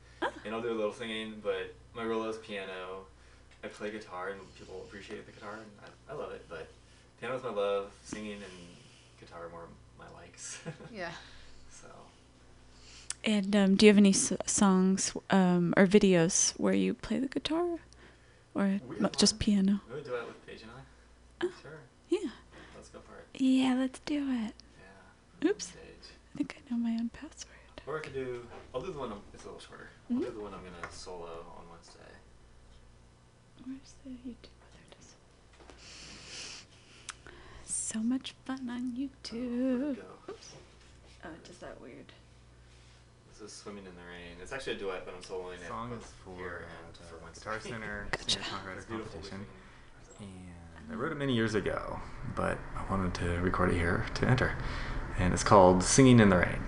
[0.44, 1.40] and I'll do a little singing.
[1.42, 3.06] But my role is piano.
[3.64, 5.70] I play guitar, and people appreciate the guitar, and
[6.08, 6.44] I, I love it.
[6.48, 6.68] But
[7.20, 7.92] piano is my love.
[8.04, 8.42] Singing and
[9.20, 9.66] guitar are more
[9.98, 10.58] my likes.
[10.92, 11.10] Yeah.
[11.70, 11.86] So
[13.24, 17.28] And um, do you have any s- songs um, or videos where you play the
[17.28, 17.78] guitar,
[18.54, 19.38] or We mo- have just one.
[19.38, 19.80] piano?
[19.86, 21.46] Can we do it with Paige and I?
[21.62, 21.78] Sure.
[22.08, 22.30] Yeah.
[22.76, 23.40] Let's go for it.
[23.40, 24.54] Yeah, let's do it.
[25.42, 25.50] Yeah.
[25.50, 25.64] Oops.
[25.64, 25.78] Stage.
[26.34, 27.48] I think I know my own password.
[27.86, 28.44] Or I could do.
[28.74, 29.12] I'll do the one.
[29.12, 29.88] I'm, it's a little shorter.
[30.10, 31.51] I'll do the one I'm gonna solo on Wednesday.
[33.66, 34.50] Where's the YouTube?
[34.60, 35.14] Oh, there it is.
[37.64, 39.96] So much fun on YouTube.
[39.96, 40.02] Go.
[40.32, 40.52] Oops.
[41.24, 42.12] Oh, it does that weird.
[43.32, 44.36] This is swimming in the rain.
[44.42, 45.68] It's actually a duet, but I'm soloing it.
[45.68, 47.44] song is for, here uh, and the for Wednesday.
[47.44, 48.24] Guitar Center Gotcha.
[48.38, 49.46] singer-songwriter It's beautiful competition.
[50.20, 52.00] And I wrote it many years ago,
[52.34, 54.56] but I wanted to record it here to enter.
[55.18, 56.60] And it's called Singing in the Rain.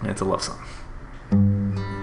[0.00, 1.97] And it's a love song.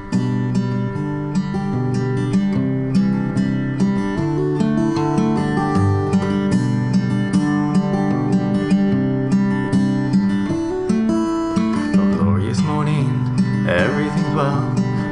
[14.35, 14.61] Well.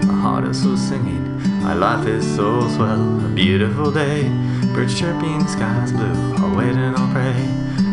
[0.06, 1.24] My heart is so singing,
[1.64, 3.26] my life is so swell.
[3.26, 4.24] A beautiful day,
[4.74, 6.36] birds chirping, skies blue.
[6.40, 7.34] I'll wait and I'll pray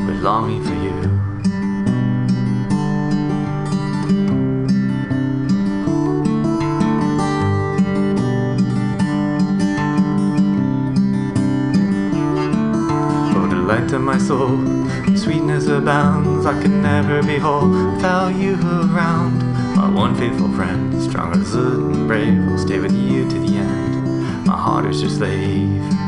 [0.06, 0.90] with longing for you.
[13.36, 14.58] Oh, delight to my soul,
[15.16, 16.44] sweetness abounds.
[16.44, 19.49] I can never be whole without you around.
[19.94, 24.46] One faithful friend, strong as and brave, will stay with you to the end.
[24.46, 25.99] My heart is your slave.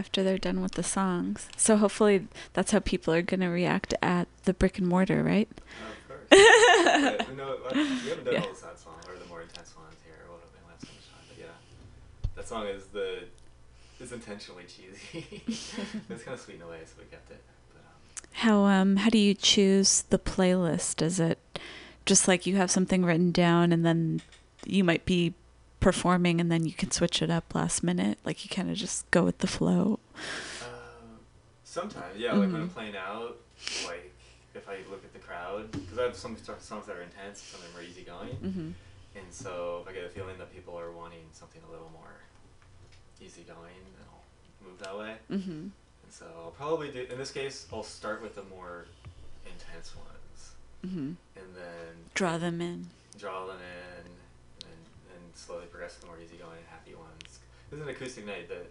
[0.00, 1.48] After they're done with the songs.
[1.56, 5.48] So hopefully that's how people are going to react at the brick and mortar, right?
[5.50, 6.26] Of course.
[6.30, 7.28] But
[7.74, 7.78] we,
[8.08, 8.40] haven't done Yeah.
[8.42, 10.14] all the sad songs or the more intense ones here.
[10.28, 11.54] We'll have been last time, but yeah,
[12.36, 13.24] that song is the
[14.00, 15.42] is intentionally cheesy.
[16.08, 17.42] it's kind of sweet in a way, so we kept it.
[17.74, 21.02] But um, How um how do you choose the playlist?
[21.02, 21.38] Is it
[22.06, 24.22] just like you have something written down and then
[24.64, 25.34] you might be
[25.80, 28.18] performing and then you can switch it up last minute?
[28.24, 29.98] Like you kind of just go with the flow.
[30.62, 31.18] Um,
[31.64, 32.32] Sometimes, yeah.
[32.32, 33.36] Like when I'm playing out,
[33.86, 34.12] like
[34.54, 37.60] if I look at the crowd, because I have some songs that are intense, some
[37.60, 38.72] of them are easygoing, Mhm.
[39.20, 42.16] and so if I get a feeling that people are wanting something a little more
[43.20, 45.16] easygoing, then I'll move that way.
[45.30, 45.70] Mhm.
[46.02, 47.02] And so I'll probably do.
[47.02, 48.86] In this case, I'll start with the more
[49.46, 50.54] intense ones,
[50.84, 51.16] Mhm.
[51.36, 52.90] and then Draw them in.
[53.16, 54.06] draw them in,
[54.66, 56.94] and and slowly progress to the more easygoing, happy
[57.70, 57.84] ones.
[57.86, 58.66] There's an acoustic night that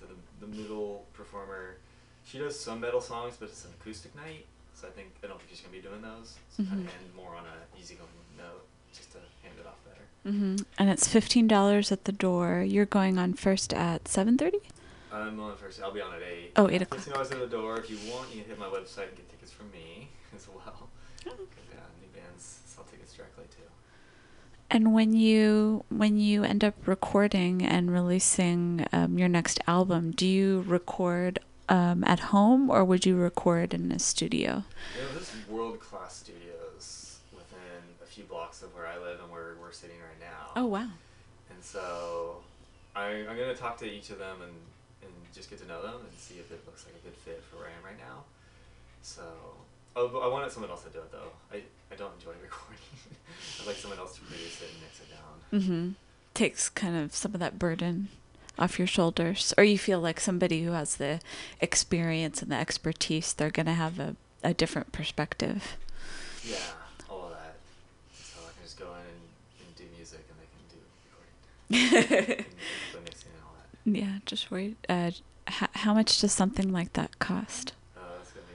[0.00, 1.76] so the the middle performer,
[2.24, 4.46] she does some metal songs, but it's an acoustic night.
[4.74, 6.36] So I think I don't think she's gonna be doing those.
[6.56, 6.86] So kind Mhm.
[6.86, 10.04] of end more on a easygoing note, just to hand it off better.
[10.24, 12.62] hmm And it's fifteen dollars at the door.
[12.62, 14.60] You're going on first at seven thirty.
[15.12, 15.80] I'm on first.
[15.80, 16.52] I'll be on at eight.
[16.56, 16.98] Oh, eight o'clock.
[17.00, 17.78] Fifteen dollars at the door.
[17.78, 20.90] If you want, you can hit my website and get tickets from me as well.
[21.26, 21.30] Oh,
[21.72, 23.44] Yeah, new bands sell tickets directly.
[24.76, 30.26] And when you when you end up recording and releasing um, your next album, do
[30.26, 31.38] you record
[31.70, 34.64] um, at home or would you record in a studio?
[35.14, 39.72] There's world class studios within a few blocks of where I live and where we're
[39.72, 40.50] sitting right now.
[40.54, 40.90] Oh wow.
[41.48, 42.42] And so
[42.94, 44.52] I, I'm going to talk to each of them and,
[45.00, 47.42] and just get to know them and see if it looks like a good fit
[47.48, 48.24] for where I am right now.
[49.00, 49.22] So
[49.96, 51.32] oh, but I wanted someone else to do it though.
[51.50, 52.78] I, I don't enjoy recording.
[53.60, 55.40] I'd like someone else to produce it and mix it down.
[55.60, 55.90] Mm-hmm.
[56.34, 58.08] Takes kind of some of that burden
[58.58, 61.20] off your shoulders, or you feel like somebody who has the
[61.60, 65.76] experience and the expertise, they're gonna have a, a different perspective.
[66.44, 66.56] Yeah,
[67.10, 67.56] all of that.
[68.14, 69.20] So I can just go in and,
[69.66, 70.78] and do music and they can do
[72.00, 72.38] recording.
[72.38, 72.46] and
[72.94, 73.68] the mixing and all that.
[73.98, 74.76] Yeah, just wait.
[74.88, 75.10] Uh,
[75.48, 77.74] h- how much does something like that cost?
[77.96, 78.52] Uh, that's gonna be.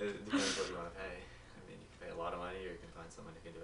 [0.04, 1.16] it depends what you want to pay.
[1.16, 3.40] I mean, you can pay a lot of money, or you can find someone who
[3.50, 3.58] can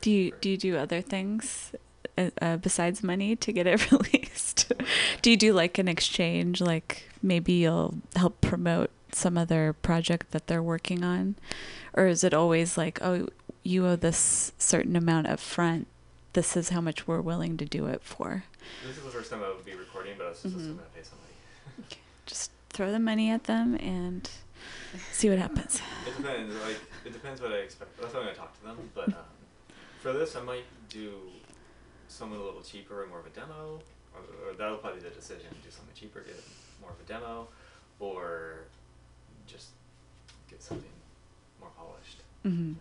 [0.00, 1.72] do you do you do other things
[2.16, 4.72] uh, uh, besides money to get it released?
[5.22, 6.60] do you do like an exchange?
[6.60, 11.34] Like maybe you'll help promote some other project that they're working on,
[11.94, 13.28] or is it always like, oh,
[13.62, 15.86] you owe this certain amount up front.
[16.34, 18.44] This is how much we're willing to do it for.
[18.86, 20.58] This is the first time I would be recording, but I was just Mhm.
[20.60, 21.96] assuming I'd pay somebody.
[22.26, 24.28] Just throw the money at them and
[25.12, 25.80] see what happens.
[26.06, 26.54] It depends.
[26.62, 26.76] Like
[27.06, 27.98] it depends what I expect.
[27.98, 28.76] That's why I'm gonna talk to them.
[28.94, 29.14] But um,
[30.12, 31.12] for this, I might do
[32.08, 33.80] something a little cheaper and more of a demo,
[34.14, 34.20] or,
[34.50, 35.46] or that'll probably be the decision.
[35.62, 36.42] Do something cheaper, get
[36.80, 37.48] more of a demo,
[38.00, 38.60] or
[39.46, 39.68] just
[40.48, 40.88] get something
[41.60, 42.22] more polished.
[42.42, 42.72] hmm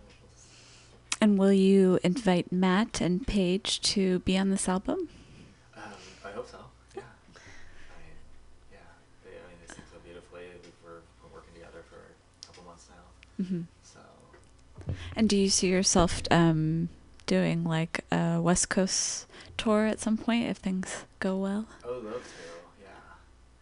[1.19, 5.09] And will you invite Matt and Paige to be on this album?
[5.75, 5.81] Um,
[6.25, 6.59] I hope so.
[6.95, 7.01] Yeah.
[7.35, 8.15] I mean,
[8.71, 8.77] yeah.
[9.25, 10.43] They, I mean, they sing so beautifully.
[10.63, 13.43] We've, we're, we're working together for a couple months now.
[13.43, 13.65] Mhm.
[13.83, 13.99] So
[15.17, 16.87] And do you see yourself um,
[17.27, 19.27] doing like a West Coast
[19.57, 21.67] tour at some point if things go well?
[21.85, 22.81] I would love to.
[22.81, 22.87] Yeah.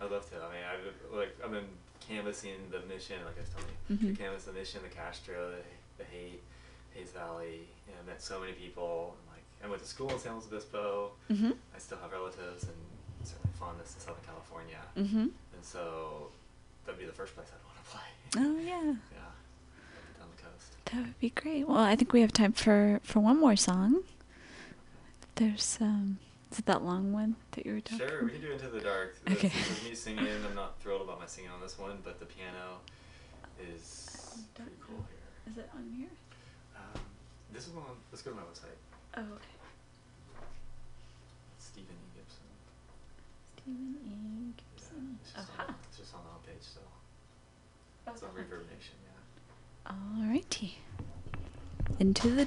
[0.06, 0.36] I'd love to.
[0.38, 1.68] I mean, I've like I've been
[2.08, 4.16] canvassing the mission, like I was telling you, Mhm.
[4.16, 5.62] the canvas the mission, the Castro, the,
[5.98, 6.42] the Haight,
[6.94, 7.68] Hayes Valley.
[7.88, 9.16] You know, I met so many people.
[9.20, 11.12] And, like I went to school in San Luis Obispo.
[11.30, 11.56] Mhm.
[11.76, 12.78] I still have relatives and
[13.24, 14.80] certainly fondness in Southern California.
[14.96, 15.32] Mhm.
[15.56, 16.30] And so
[16.86, 18.10] that'd be the first place I'd want to play.
[18.38, 19.32] Oh yeah, Yeah.
[20.20, 20.74] Down the coast.
[20.86, 21.68] That would be great.
[21.68, 24.03] Well, I think we have time for for one more song.
[25.36, 26.20] There's um,
[26.52, 28.07] is it that long one that you were talking?
[28.07, 29.18] Sure, we can do Into the Dark.
[29.30, 29.52] Okay.
[29.84, 30.26] Me singing.
[30.26, 32.80] I'm not thrilled about my singing on this one, but the piano
[33.60, 35.52] is pretty cool here.
[35.52, 36.10] Is it on here?
[36.78, 37.02] Um,
[37.53, 37.86] this is one.
[38.12, 38.80] Let's go to my website.
[39.18, 39.56] Oh, okay.
[41.60, 42.07] Stephen E.
[42.16, 42.48] Gibson.
[43.60, 44.53] Stephen E.
[44.56, 45.20] Gibson.
[45.22, 46.88] It's just, on, it's just on the homepage still.
[48.07, 49.05] It's on Reverb Nation, yeah.
[49.88, 50.74] Alrighty.
[51.99, 52.45] Into the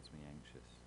[0.00, 0.79] makes me anxious.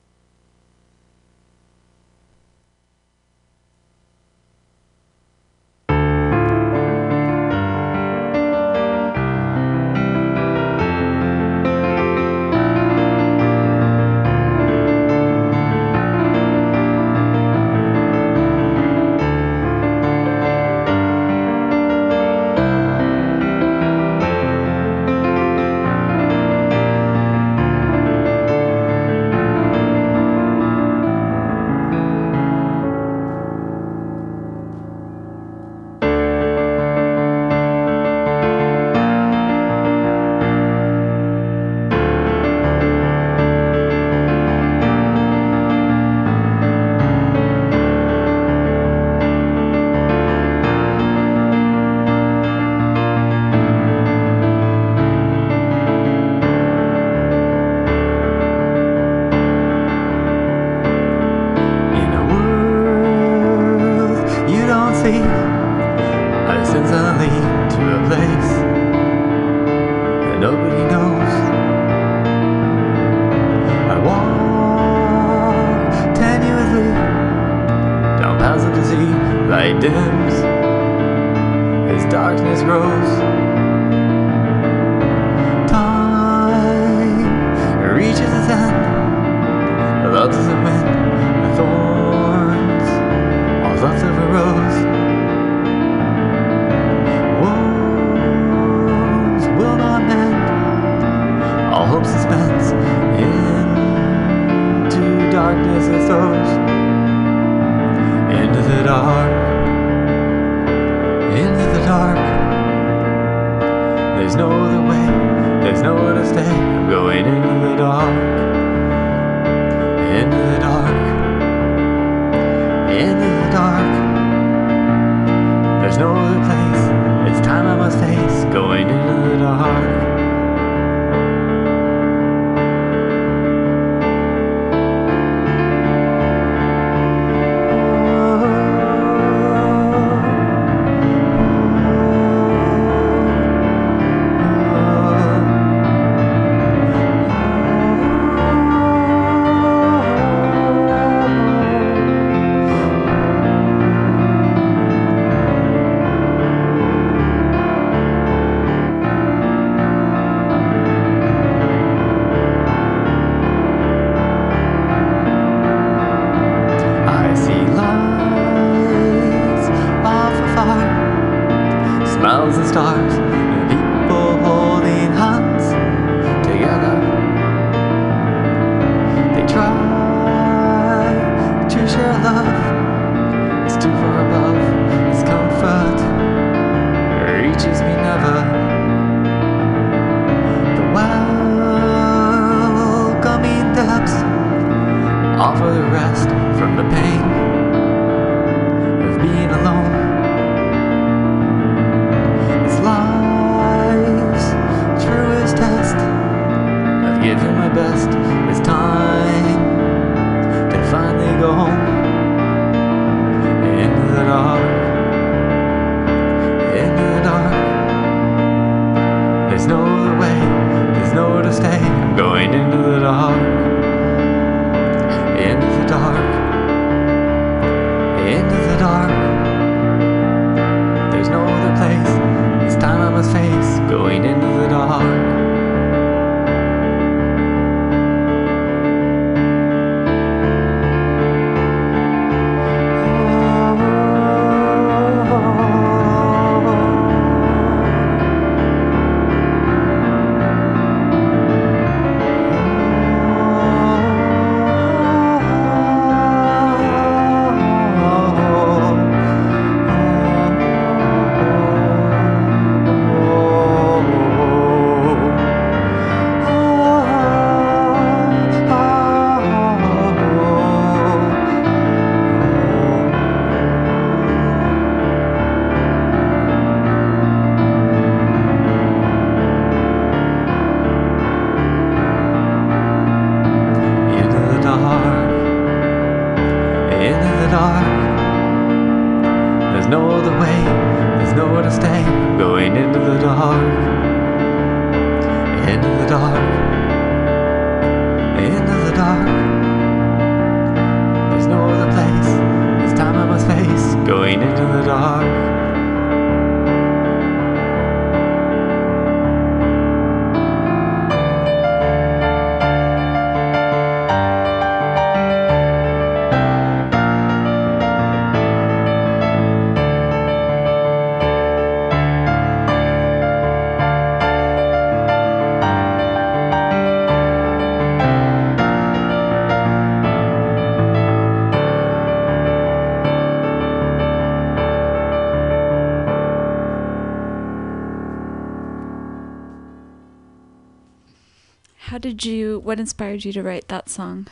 [342.74, 344.26] what inspired you to write that song?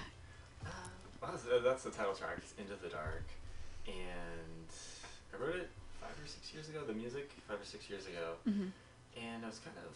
[0.66, 0.70] Uh,
[1.22, 3.22] well, that's, that's, the title track, it's Into the Dark.
[3.86, 4.66] And
[5.32, 5.70] I wrote it
[6.02, 8.34] five or six years ago, the music, five or six years ago.
[8.50, 8.70] Mm-hmm.
[9.22, 9.96] And I was kind of,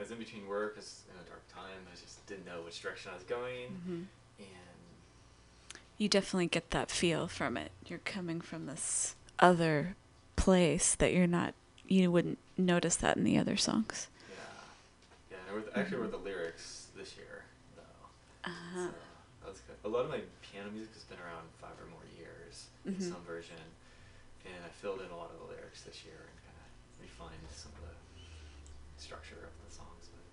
[0.00, 2.62] I was in between work, I was in a dark time, I just didn't know
[2.64, 3.68] which direction I was going.
[3.68, 4.02] Mm-hmm.
[4.38, 5.78] And.
[5.98, 7.72] You definitely get that feel from it.
[7.86, 9.96] You're coming from this other
[10.36, 11.52] place that you're not,
[11.86, 14.08] you wouldn't notice that in the other songs.
[14.30, 14.36] Yeah.
[15.32, 16.71] Yeah, and I, wrote, actually wrote the lyrics
[18.72, 18.88] uh-huh.
[18.88, 19.76] So that was good.
[19.84, 23.12] A lot of my piano music has been around five or more years in Mhm.
[23.12, 23.60] some version,
[24.48, 26.68] and I filled in a lot of the lyrics this year and kind of
[27.04, 27.94] refined some of the
[28.96, 30.08] structure of the songs.
[30.08, 30.24] But,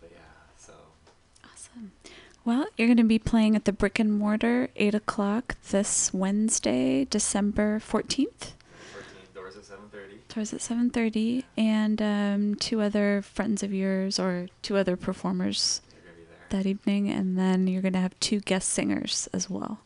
[0.00, 0.74] but yeah, so
[1.44, 1.92] Awesome.
[2.44, 7.04] Well, you're going to be playing at the Brick and Mortar, 8 o'clock this Wednesday,
[7.04, 8.54] December 14th.
[8.92, 10.18] 14 doors at 7:30.
[10.34, 11.44] Doors at 7.30.
[11.56, 15.82] And um, two other friends of yours or two other performers
[16.50, 17.08] that evening.
[17.08, 19.80] And then you're going to have two guest singers as well.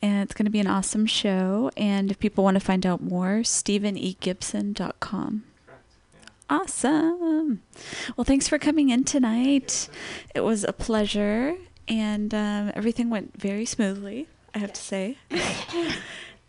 [0.00, 1.70] And it's going to be an awesome show.
[1.76, 5.44] And if people want to find out more, stephenegibson.com.
[6.50, 7.62] Awesome.
[8.16, 9.88] Well, thanks for coming in tonight.
[10.34, 11.56] It was a pleasure,
[11.88, 15.16] and um, everything went very smoothly, I have to say.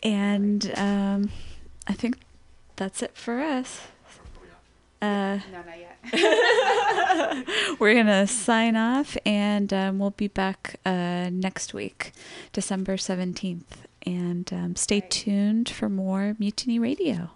[0.04, 1.30] and um,
[1.88, 2.18] I think
[2.76, 3.82] that's it for us.
[5.02, 5.93] Uh, No, not yet.
[7.80, 12.12] we're going to sign off, and um, we'll be back uh, next week,
[12.52, 13.64] December 17th.
[14.06, 17.30] And um, stay tuned for more Mutiny Radio.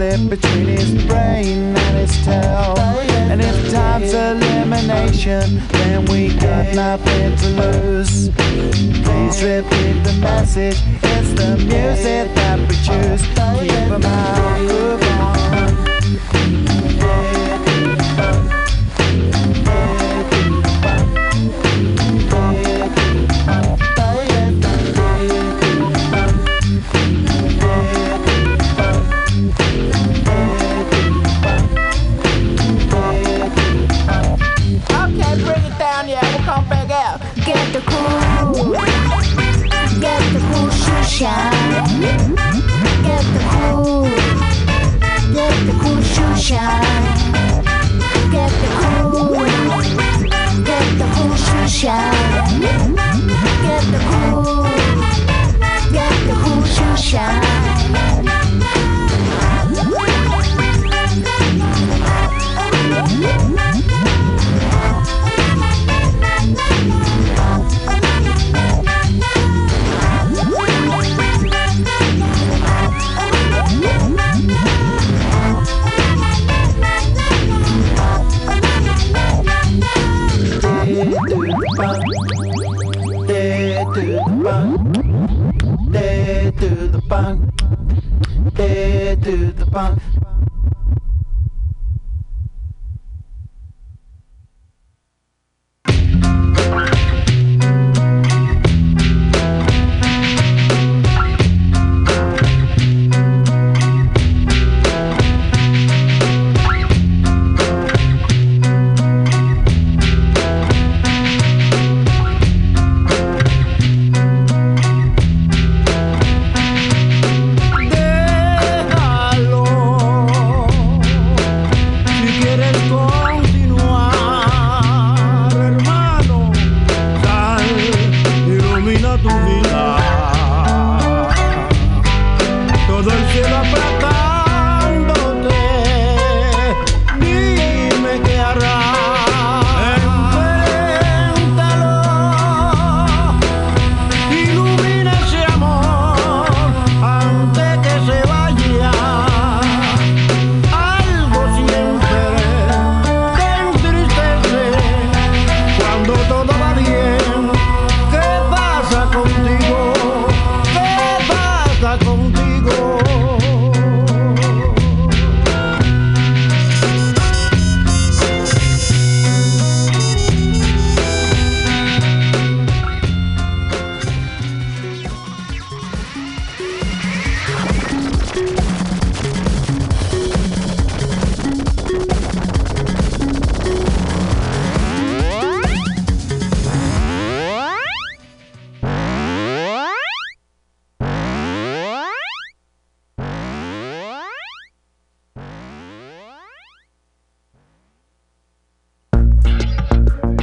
[0.00, 2.74] Conflict between his brain and his tail.
[3.30, 8.30] And if time's elimination, then we got nothing to lose.
[9.04, 10.78] Please repeat the message.
[11.02, 13.22] It's the music that we choose.
[13.60, 15.69] Keep 'em out, move on.
[41.20, 41.36] Get the
[43.50, 44.04] cool,
[45.34, 46.80] get the cool shoe shine.
[48.32, 49.34] Get the cool,
[50.64, 52.60] get the cool shoe shine.
[52.62, 54.64] Get the cool,
[55.92, 57.69] get the cool shoe shine.